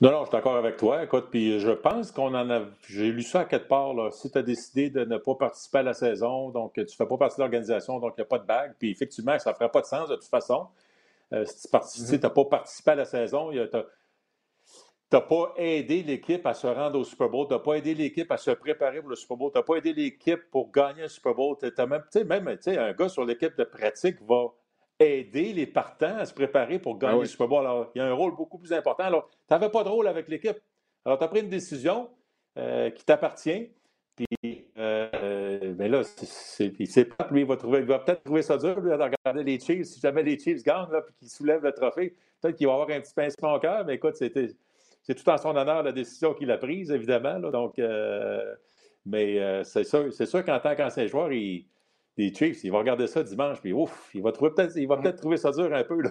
[0.00, 1.04] Non, non, je suis d'accord avec toi.
[1.04, 2.64] Écoute, puis je pense qu'on en a.
[2.88, 3.92] J'ai lu ça à quelque part.
[3.92, 4.10] Là.
[4.10, 7.06] Si tu as décidé de ne pas participer à la saison, donc tu ne fais
[7.06, 9.56] pas partie de l'organisation, donc il n'y a pas de bague, puis effectivement, ça ne
[9.56, 10.68] ferait pas de sens de toute façon.
[11.32, 12.32] Euh, si tu n'as mm-hmm.
[12.32, 13.58] pas participé à la saison, tu
[15.12, 18.30] n'as pas aidé l'équipe à se rendre au Super Bowl, tu n'as pas aidé l'équipe
[18.30, 21.08] à se préparer pour le Super Bowl, tu n'as pas aidé l'équipe pour gagner un
[21.08, 21.56] Super Bowl.
[21.62, 24.52] As même, même un gars sur l'équipe de pratique va
[24.98, 27.60] aider les partants à se préparer pour gagner ah le Super Bowl.
[27.60, 29.04] Alors, il y a un rôle beaucoup plus important.
[29.04, 30.58] Alors, tu n'avais pas de rôle avec l'équipe.
[31.04, 32.10] Alors, tu as pris une décision
[32.58, 33.70] euh, qui t'appartient.
[34.20, 38.58] Puis, euh, ben là, c'est, pas lui, il va, trouver, il va peut-être trouver ça
[38.58, 39.86] dur, lui, de regarder les Chiefs.
[39.86, 42.90] Si jamais les Chiefs gagnent, là, puis qu'ils soulèvent le trophée, peut-être qu'il va avoir
[42.90, 44.48] un petit pincement au cœur, mais écoute, c'était,
[45.02, 47.38] c'est tout en son honneur la décision qu'il a prise, évidemment.
[47.38, 48.54] Là, donc, euh,
[49.06, 51.64] mais euh, c'est sûr, qu'en tant qu'ancien joueur, il,
[52.18, 54.98] les Chiefs, il va regarder ça dimanche, puis ouf, il va, trouver peut-être, il va
[54.98, 56.02] peut-être trouver ça dur un peu.
[56.02, 56.10] Là.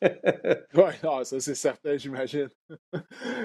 [0.74, 2.48] oui, ça c'est certain, j'imagine.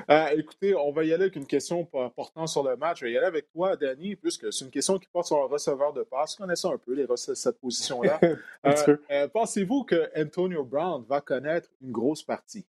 [0.09, 2.99] Euh, écoutez, on va y aller avec une question portant sur le match.
[2.99, 5.47] Je vais y aller avec toi, Danny, puisque c'est une question qui porte sur un
[5.47, 6.35] receveur de passe.
[6.35, 8.19] Connaissez un peu les cette position-là.
[8.65, 12.65] Euh, euh, pensez-vous que Antonio Brown va connaître une grosse partie?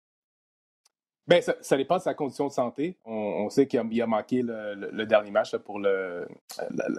[1.29, 2.97] Bien, ça, dépend de sa condition de santé.
[3.05, 6.27] On, sait qu'il a, manqué le, dernier match pour le,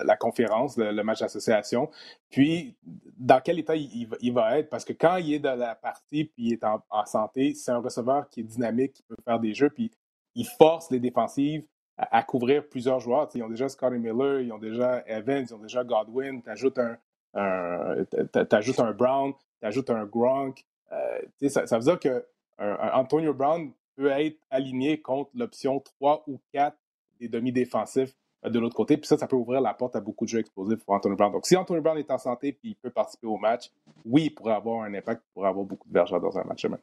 [0.04, 1.90] la, conférence, le, match d'association.
[2.30, 2.78] Puis,
[3.18, 4.70] dans quel état il, va être?
[4.70, 7.80] Parce que quand il est dans la partie puis il est en, santé, c'est un
[7.80, 9.90] receveur qui est dynamique, qui peut faire des jeux, puis
[10.36, 11.66] il force les défensives
[11.98, 13.30] à, couvrir plusieurs joueurs.
[13.34, 16.44] ils ont déjà Scotty Miller, ils ont déjà Evans, ils ont déjà Godwin.
[16.44, 17.00] Tu ajoutes un,
[17.34, 20.64] un Brown, tu ajoutes un Gronk.
[20.92, 22.24] Euh, ça, ça veut dire que
[22.60, 26.78] Antonio Brown peut être aligné contre l'option 3 ou 4
[27.20, 28.96] des demi-défensifs euh, de l'autre côté.
[28.96, 31.34] Puis ça, ça peut ouvrir la porte à beaucoup de jeux explosifs pour Anthony Brown.
[31.34, 33.70] Donc, si Anthony Brown est en santé et il peut participer au match,
[34.06, 36.64] oui, il pourrait avoir un impact, il pourrait avoir beaucoup de vergers dans un match
[36.64, 36.80] demain.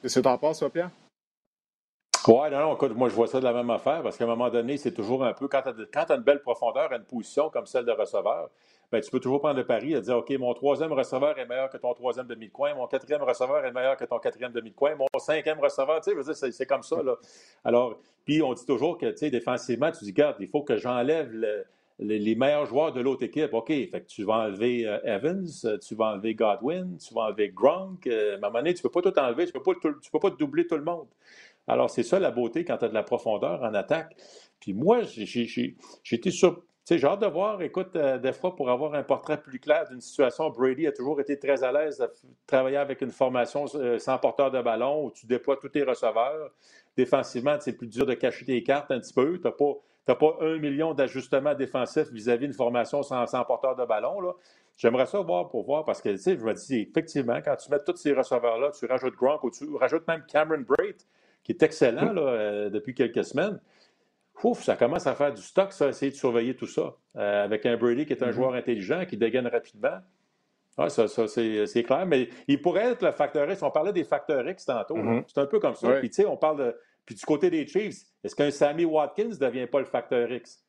[0.00, 0.90] Qu'est-ce que tu en penses, Pierre?
[2.28, 4.26] Oui, non, non, écoute, moi, je vois ça de la même affaire parce qu'à un
[4.26, 7.64] moment donné, c'est toujours un peu, quand tu as, une belle profondeur une position comme
[7.66, 8.50] celle de receveur,
[8.92, 11.70] ben, tu peux toujours prendre le pari et dire, OK, mon troisième receveur est meilleur
[11.70, 15.60] que ton troisième demi-coin, mon quatrième receveur est meilleur que ton quatrième demi-coin, mon cinquième
[15.60, 17.16] receveur, tu sais, c'est comme ça, là.
[17.64, 20.76] Alors, puis on dit toujours que, tu sais, défensivement, tu dis, regarde, il faut que
[20.76, 21.32] j'enlève
[22.00, 23.52] les meilleurs joueurs de l'autre équipe.
[23.52, 25.46] OK, fait que tu vas enlever euh, Evans,
[25.86, 28.06] tu vas enlever Godwin, tu vas enlever Gronk.
[28.06, 30.18] Euh, à un moment donné, tu ne peux pas tout enlever, tu ne peux, peux,
[30.18, 31.06] pas doubler tout le monde.
[31.70, 34.16] Alors, c'est ça la beauté quand tu as de la profondeur en attaque.
[34.58, 35.22] Puis moi, j'ai
[36.12, 36.30] été.
[36.96, 40.00] J'ai hâte de voir, écoute, euh, des fois, pour avoir un portrait plus clair d'une
[40.00, 42.10] situation, Brady a toujours été très à l'aise de
[42.48, 46.50] travailler avec une formation euh, sans porteur de ballon où tu déploies tous tes receveurs.
[46.96, 49.38] Défensivement, c'est plus dur de cacher tes cartes un petit peu.
[49.38, 54.34] Tu n'as pas, un million d'ajustements défensifs vis-à-vis d'une formation sans, porteur de ballon.
[54.76, 57.70] J'aimerais ça voir pour voir parce que, tu sais, je me dis, effectivement, quand tu
[57.70, 60.96] mets tous ces receveurs-là, tu rajoutes Gronk ou tu rajoutes même Cameron Braid,
[61.42, 63.60] qui est excellent là, euh, depuis quelques semaines.
[64.42, 66.94] Ouf, ça commence à faire du stock, ça, essayer de surveiller tout ça.
[67.16, 68.32] Euh, avec un Brady qui est un mm-hmm.
[68.32, 69.98] joueur intelligent, qui dégaine rapidement.
[70.78, 72.06] Ah, ça, ça c'est clair.
[72.06, 73.62] Mais il pourrait être le facteur X.
[73.62, 74.96] On parlait des facteurs X tantôt.
[74.96, 75.24] Mm-hmm.
[75.26, 75.92] C'est un peu comme ça.
[75.98, 76.76] Puis, tu sais, on parle de.
[77.04, 80.64] Puis, du côté des Chiefs, est-ce qu'un Sammy Watkins ne devient pas le facteur X?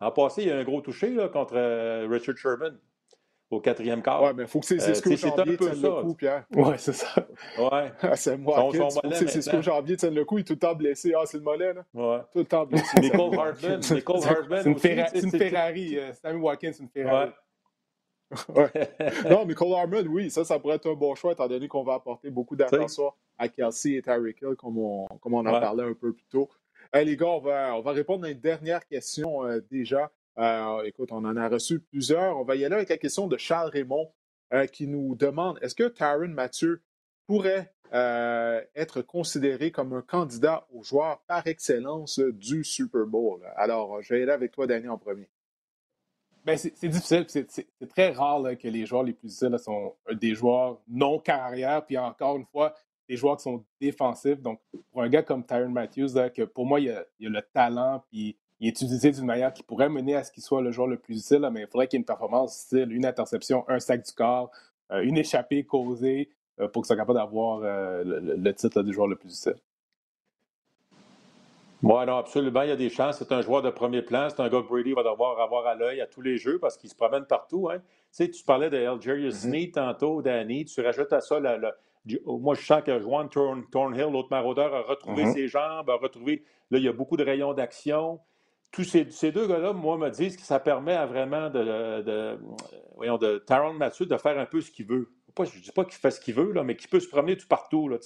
[0.00, 2.76] En passé, il y a un gros touché là, contre euh, Richard Sherman
[3.50, 4.22] au quatrième quart.
[4.22, 6.44] Oui, mais il faut que c'est Cisco euh, Janvier tienne le coup, Pierre.
[6.54, 7.26] Oui, c'est ça.
[7.58, 7.92] Ouais.
[8.02, 8.70] Ah, c'est moi.
[9.12, 11.12] C'est Cisco Janvier tienne le coup, il est tout le temps blessé.
[11.16, 11.84] Ah, c'est le mollet, là?
[11.94, 12.20] Ouais.
[12.32, 13.00] Tout le temps blessé.
[13.00, 13.80] Nicole Hartman.
[13.90, 14.62] Nicole Hartman.
[14.62, 15.20] C'est une, Ferrari.
[15.20, 15.98] une Ferrari.
[15.98, 17.28] Euh, Sammy Watkins, c'est une Ferrari.
[17.28, 17.32] Ouais.
[19.30, 21.84] non, mais Cole Harmon, oui, ça, ça pourrait être un bon choix, étant donné qu'on
[21.84, 25.84] va apporter beaucoup d'attention à Kelsey et Tyreek Hill, comme on, comme on en parlait
[25.84, 26.48] un peu plus tôt.
[26.92, 30.10] les gars, on va, on va répondre à une dernière question euh, déjà.
[30.38, 32.38] Euh, écoute, on en a reçu plusieurs.
[32.38, 34.12] On va y aller avec la question de Charles Raymond
[34.52, 36.82] euh, qui nous demande est-ce que Tyron Mathieu
[37.26, 43.40] pourrait euh, être considéré comme un candidat au joueur par excellence du Super Bowl?
[43.56, 45.28] Alors, je vais aller avec toi, Danny, en premier.
[46.44, 47.24] Ben, c'est difficile.
[47.28, 51.96] C'est très rare que les joueurs les plus difficiles sont des joueurs non carrière, puis
[51.96, 52.74] encore une fois,
[53.08, 54.40] des joueurs qui sont défensifs.
[54.42, 54.60] Donc,
[54.90, 58.36] pour un gars comme Tyron Matthews, que pour moi, il a, a le talent, puis
[58.60, 60.96] il est utilisé d'une manière qui pourrait mener à ce qu'il soit le joueur le
[60.96, 64.04] plus utile, mais il faudrait qu'il y ait une performance style une interception, un sac
[64.04, 64.50] du corps,
[64.92, 66.30] euh, une échappée causée
[66.60, 69.56] euh, pour qu'il soit capable d'avoir euh, le, titre du joueur le plus utile.
[71.82, 72.62] Oui, non, absolument.
[72.62, 73.18] Il y a des chances.
[73.18, 74.28] C'est un joueur de premier plan.
[74.30, 76.78] C'est un gars que Brady va devoir avoir à l'œil à tous les jeux parce
[76.78, 77.68] qu'il se promène partout.
[77.70, 77.78] Hein.
[77.78, 77.82] Tu
[78.12, 79.72] sais, tu parlais de Algerius mm-hmm.
[79.72, 80.64] tantôt, Danny.
[80.64, 81.40] Tu rajoutes à ça
[82.26, 85.32] moi, je sens que Juan Thornhill, l'autre maraudeur, a retrouvé mm-hmm.
[85.32, 86.44] ses jambes, a retrouvé.
[86.70, 88.20] Là, il y a beaucoup de rayons d'action
[88.74, 92.38] tous ces, deux gars-là, moi, me disent que ça permet à vraiment de, de,
[92.96, 95.08] voyons, de Taron Mathieu de faire un peu ce qu'il veut.
[95.38, 97.36] je ne dis pas qu'il fait ce qu'il veut, là, mais qu'il peut se promener
[97.36, 97.88] tout partout.
[97.88, 97.98] Là,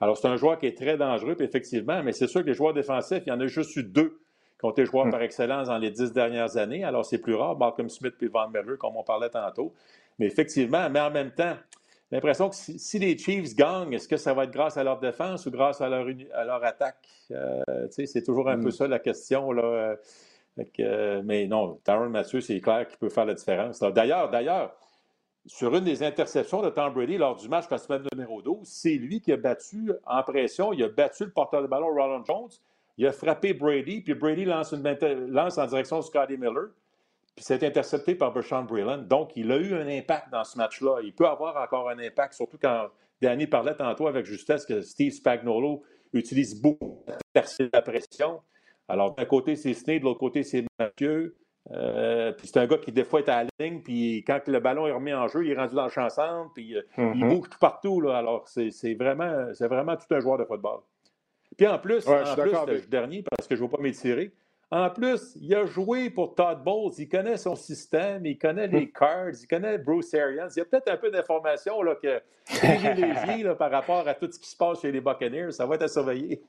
[0.00, 2.74] Alors, c'est un joueur qui est très dangereux, effectivement, mais c'est sûr que les joueurs
[2.74, 4.20] défensifs, il y en a juste eu deux
[4.58, 5.10] qui ont été joueurs mm.
[5.10, 6.82] par excellence dans les dix dernières années.
[6.82, 9.72] Alors, c'est plus rare, Malcolm Smith et Van Miller, comme on parlait tantôt.
[10.18, 11.56] Mais effectivement, mais en même temps,
[12.12, 15.46] l'impression que si, les Chiefs gagnent, est-ce que ça va être grâce à leur défense
[15.46, 17.08] ou grâce à leur, à leur attaque?
[17.30, 18.72] Euh, c'est toujours un peu mm.
[18.72, 19.50] ça la question.
[19.52, 19.96] Là.
[21.24, 23.80] Mais non, Tyron Mathieu, c'est clair qu'il peut faire la différence.
[23.80, 24.76] D'ailleurs, d'ailleurs,
[25.46, 28.94] sur une des interceptions de Tom Brady lors du match la semaine numéro 12, c'est
[28.94, 32.50] lui qui a battu en pression, il a battu le porteur de ballon Roland Jones,
[32.98, 34.86] il a frappé Brady, puis Brady lance, une,
[35.28, 36.68] lance en direction de Scotty Miller.
[37.34, 39.08] Puis c'est intercepté par Bershon Breland.
[39.08, 40.98] Donc, il a eu un impact dans ce match-là.
[41.02, 42.88] Il peut avoir encore un impact, surtout quand
[43.22, 47.04] Danny parlait tantôt avec justesse que Steve Spagnolo utilise beaucoup
[47.34, 48.40] la pression.
[48.88, 51.36] Alors, d'un côté, c'est Snee, de l'autre côté, c'est Mathieu.
[51.70, 54.58] Euh, puis c'est un gars qui, des fois, est à la ligne, puis quand le
[54.58, 57.04] ballon est remis en jeu, il est rendu dans le champ centre, puis euh, il
[57.04, 57.28] mm-hmm.
[57.28, 58.00] bouge tout partout.
[58.00, 58.18] Là.
[58.18, 60.80] Alors, c'est vraiment, vraiment tout un joueur de football.
[61.56, 64.32] Puis en plus, en plus, dernier, parce que je ne veux pas m'étirer,
[64.72, 66.94] En plus, il a joué pour Todd Bowles.
[66.96, 70.48] Il connaît son système, il connaît les cards, il connaît Bruce Arians.
[70.56, 74.48] Il y a peut-être un peu d'informations que privilégiée par rapport à tout ce qui
[74.48, 75.52] se passe chez les Buccaneers.
[75.52, 76.42] Ça va être à surveiller.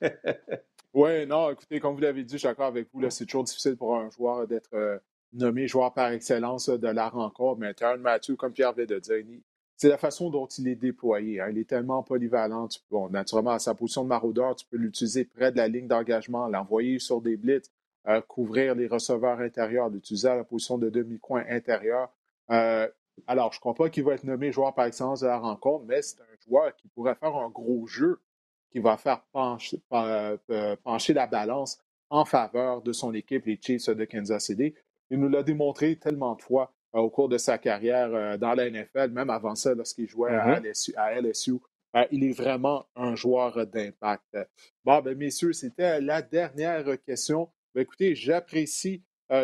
[0.94, 3.02] oui, non, écoutez, comme vous l'avez dit, je suis d'accord avec vous.
[3.10, 4.98] C'est toujours difficile pour un joueur d'être euh,
[5.34, 7.60] nommé joueur par excellence de la rencontre.
[7.60, 9.22] Mais Terran Matthew, comme Pierre vient de dire,
[9.78, 11.40] c'est la façon dont il est déployé.
[11.40, 11.50] Hein.
[11.52, 12.68] Il est tellement polyvalent.
[12.90, 16.48] bon, naturellement, à sa position de maraudeur, tu peux l'utiliser près de la ligne d'engagement,
[16.48, 17.70] l'envoyer sur des blitz,
[18.08, 22.10] euh, couvrir les receveurs intérieurs, l'utiliser à la position de demi-coin intérieur.
[22.50, 22.88] Euh,
[23.28, 25.84] alors, je ne crois pas qu'il va être nommé joueur par excellence de la rencontre,
[25.86, 28.20] mais c'est un joueur qui pourrait faire un gros jeu
[28.72, 30.36] qui va faire pencher, euh,
[30.82, 31.78] pencher la balance
[32.10, 34.74] en faveur de son équipe, les Chiefs de Kansas City.
[35.10, 38.70] Il nous l'a démontré tellement de fois au cours de sa carrière euh, dans la
[38.70, 41.20] NFL, même avant ça, lorsqu'il jouait à mm-hmm.
[41.20, 41.54] LSU.
[41.96, 44.36] Euh, il est vraiment un joueur d'impact.
[44.84, 47.48] Bon, ben, messieurs, c'était la dernière question.
[47.74, 49.02] Ben, écoutez, j'apprécie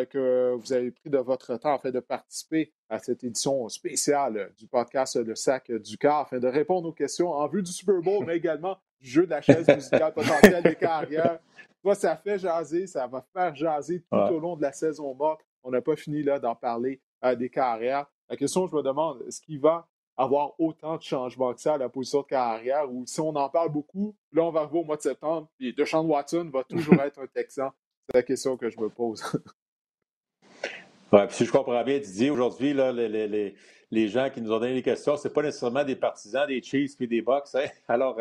[0.09, 4.65] que vous avez pris de votre temps afin de participer à cette édition spéciale du
[4.67, 8.25] podcast Le Sac du Car afin de répondre aux questions en vue du Super Bowl,
[8.25, 11.39] mais également du jeu de la chaise musicale potentielle des carrières.
[11.83, 15.41] Toi, ça fait jaser, ça va faire jaser tout au long de la saison morte.
[15.63, 16.99] On n'a pas fini là d'en parler
[17.33, 18.05] des carrières.
[18.29, 21.77] La question, je me demande, est-ce qu'il va avoir autant de changements que ça à
[21.77, 22.91] la position de carrière?
[22.91, 25.73] Ou si on en parle beaucoup, là, on va arriver au mois de septembre, puis
[25.73, 27.71] DeShaun Watson va toujours être un Texan?
[28.07, 29.23] C'est la question que je me pose.
[31.11, 33.55] ouais, puis si je comprends bien, Didier, aujourd'hui, les, les,
[33.91, 36.99] les, gens qui nous ont donné les questions, ce pas nécessairement des partisans des Chiefs
[37.01, 37.47] et des Bucks.
[37.55, 37.65] Hein?
[37.87, 38.19] Alors,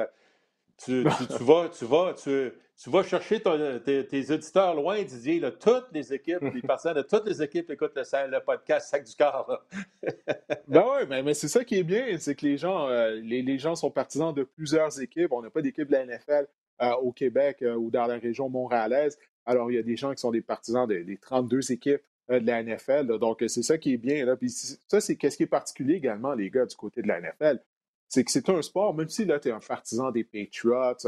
[0.76, 1.04] tu,
[1.36, 2.52] tu, vas, tu, vas, tu,
[2.82, 5.38] tu vas chercher tes, tes, auditeurs loin, Didier.
[5.38, 9.14] Là, toutes les équipes, les personnes de toutes les équipes écoutent le, podcast Sac du
[9.14, 9.64] Corps.
[10.68, 13.42] ben oui, mais, mais c'est ça qui est bien, c'est que les gens, euh, les,
[13.42, 15.32] les, gens sont partisans de plusieurs équipes.
[15.32, 16.48] On n'a pas d'équipe de la NFL
[16.82, 19.18] euh, au Québec euh, ou dans la région montréalaise.
[19.46, 22.62] Alors, il y a des gens qui sont des partisans des 32 équipes de la
[22.62, 23.18] NFL.
[23.18, 24.24] donc, c'est ça qui est bien.
[24.24, 24.34] Là.
[24.36, 27.60] Puis ça, c'est ce qui est particulier également, les gars, du côté de la NFL.
[28.08, 31.06] C'est que c'est un sport, même si là, tu es un partisan des Patriots,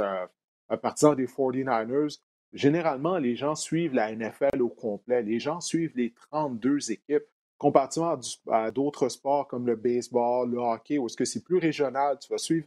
[0.68, 2.18] un partisan des 49ers,
[2.52, 5.22] généralement, les gens suivent la NFL au complet.
[5.22, 7.24] Les gens suivent les 32 équipes,
[7.58, 8.18] comparativement
[8.50, 12.18] à d'autres sports comme le baseball, le hockey, où est-ce que c'est plus régional.
[12.20, 12.66] Tu vas suivre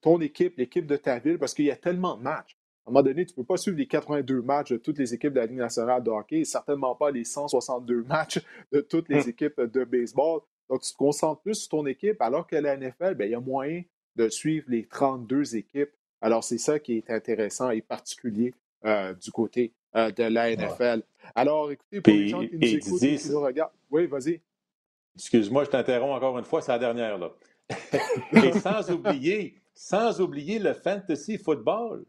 [0.00, 2.56] ton équipe, l'équipe de ta ville, parce qu'il y a tellement de matchs.
[2.86, 5.12] À un moment donné, tu ne peux pas suivre les 82 matchs de toutes les
[5.12, 8.40] équipes de la Ligue nationale de hockey, et certainement pas les 162 matchs
[8.72, 9.28] de toutes les hum.
[9.28, 10.40] équipes de baseball.
[10.70, 13.34] Donc, tu te concentres plus sur ton équipe, alors que la NFL, ben, il y
[13.34, 13.82] a moyen
[14.16, 15.90] de suivre les 32 équipes
[16.20, 18.54] alors, c'est ça qui est intéressant et particulier
[18.84, 21.02] euh, du côté euh, de la NFL.
[21.34, 24.40] Alors, écoutez, pour les gens qui nous écoutent et qui nous regardent, oui, vas-y.
[25.16, 27.32] Excuse-moi, je t'interromps encore une fois, c'est la dernière, là.
[28.32, 32.04] et sans oublier, sans oublier le fantasy football.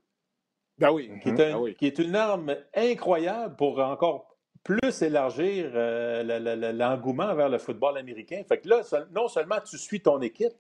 [0.78, 1.12] Ben oui.
[1.22, 4.31] Qui est, ben qui est une arme incroyable pour encore
[4.64, 8.44] plus élargir euh, l'engouement vers le football américain.
[8.48, 8.82] Fait que là,
[9.12, 10.54] non seulement tu suis ton équipe,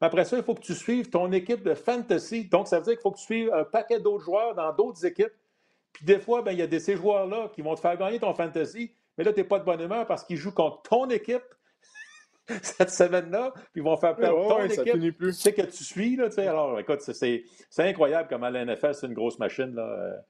[0.00, 2.44] après ça, il faut que tu suives ton équipe de fantasy.
[2.44, 5.06] Donc, ça veut dire qu'il faut que tu suives un paquet d'autres joueurs dans d'autres
[5.06, 5.32] équipes.
[5.92, 8.34] Puis des fois, ben, il y a ces joueurs-là qui vont te faire gagner ton
[8.34, 11.44] fantasy, mais là, tu n'es pas de bonne humeur parce qu'ils jouent contre ton équipe
[12.62, 15.16] cette semaine-là, puis ils vont faire perdre ton équipe.
[15.16, 15.34] Plus.
[15.34, 16.46] Tu sais que tu suis, là, tu sais.
[16.46, 17.44] Alors, écoute, c'est
[17.78, 20.22] incroyable comment la NFL, c'est une grosse machine, là.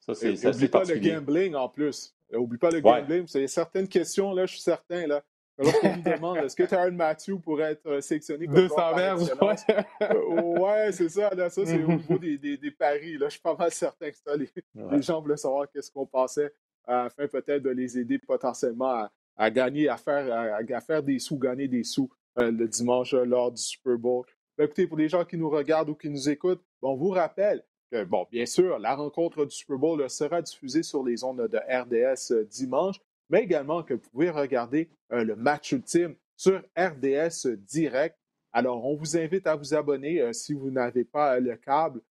[0.00, 2.16] Ça, c'est pas le gambling en plus.
[2.34, 3.26] Oublie pas le gambling.
[3.34, 5.22] Il y a certaines questions, là, je suis certain, là.
[5.58, 9.74] Lorsqu'on lui demande est-ce que Tyron Matthew pourrait être euh, sélectionné comme 200 verges, ouais.
[10.02, 11.28] Euh, ouais, c'est ça.
[11.34, 13.18] Là, ça, c'est au niveau des, des, des, paris.
[13.18, 13.26] Là.
[13.26, 16.52] Je suis pas mal certain que ça, les, les gens voulaient savoir qu'est-ce qu'on pensait
[16.86, 21.38] afin peut-être de les aider potentiellement à, à gagner, à faire, à, faire des sous,
[21.38, 24.24] gagner des sous euh, le dimanche lors du Super Bowl.
[24.56, 27.62] Ben, écoutez, pour les gens qui nous regardent ou qui nous écoutent, on vous rappelle
[28.06, 32.46] bon, bien sûr, la rencontre du Super Bowl sera diffusée sur les ondes de RDS
[32.48, 38.16] dimanche mais également que vous pouvez regarder euh, le match ultime sur RDS Direct.
[38.52, 42.02] Alors, on vous invite à vous abonner euh, si vous n'avez pas euh, le câble.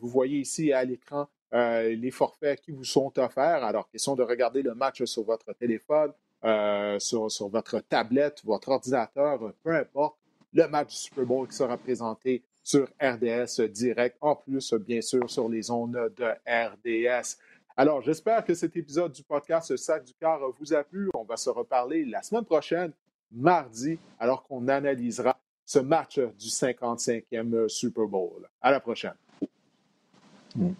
[0.00, 3.64] vous voyez ici à l'écran les forfaits qui vous sont offerts.
[3.64, 6.12] Alors, question de regarder le match sur votre téléphone,
[6.98, 10.16] sur, votre tablette, votre ordinateur, peu importe.
[10.52, 15.28] Le match du Super Bowl qui sera présenté sur RDS Direct, en plus, bien sûr,
[15.30, 17.36] sur les ondes de RDS.
[17.76, 21.08] Alors, j'espère que cet épisode du podcast Sac du Cœur vous a plu.
[21.14, 22.92] On va se reparler la semaine prochaine,
[23.32, 28.48] mardi, alors qu'on analysera ce match du 55e Super Bowl.
[28.60, 29.14] À la prochaine.
[30.56, 30.72] Mm.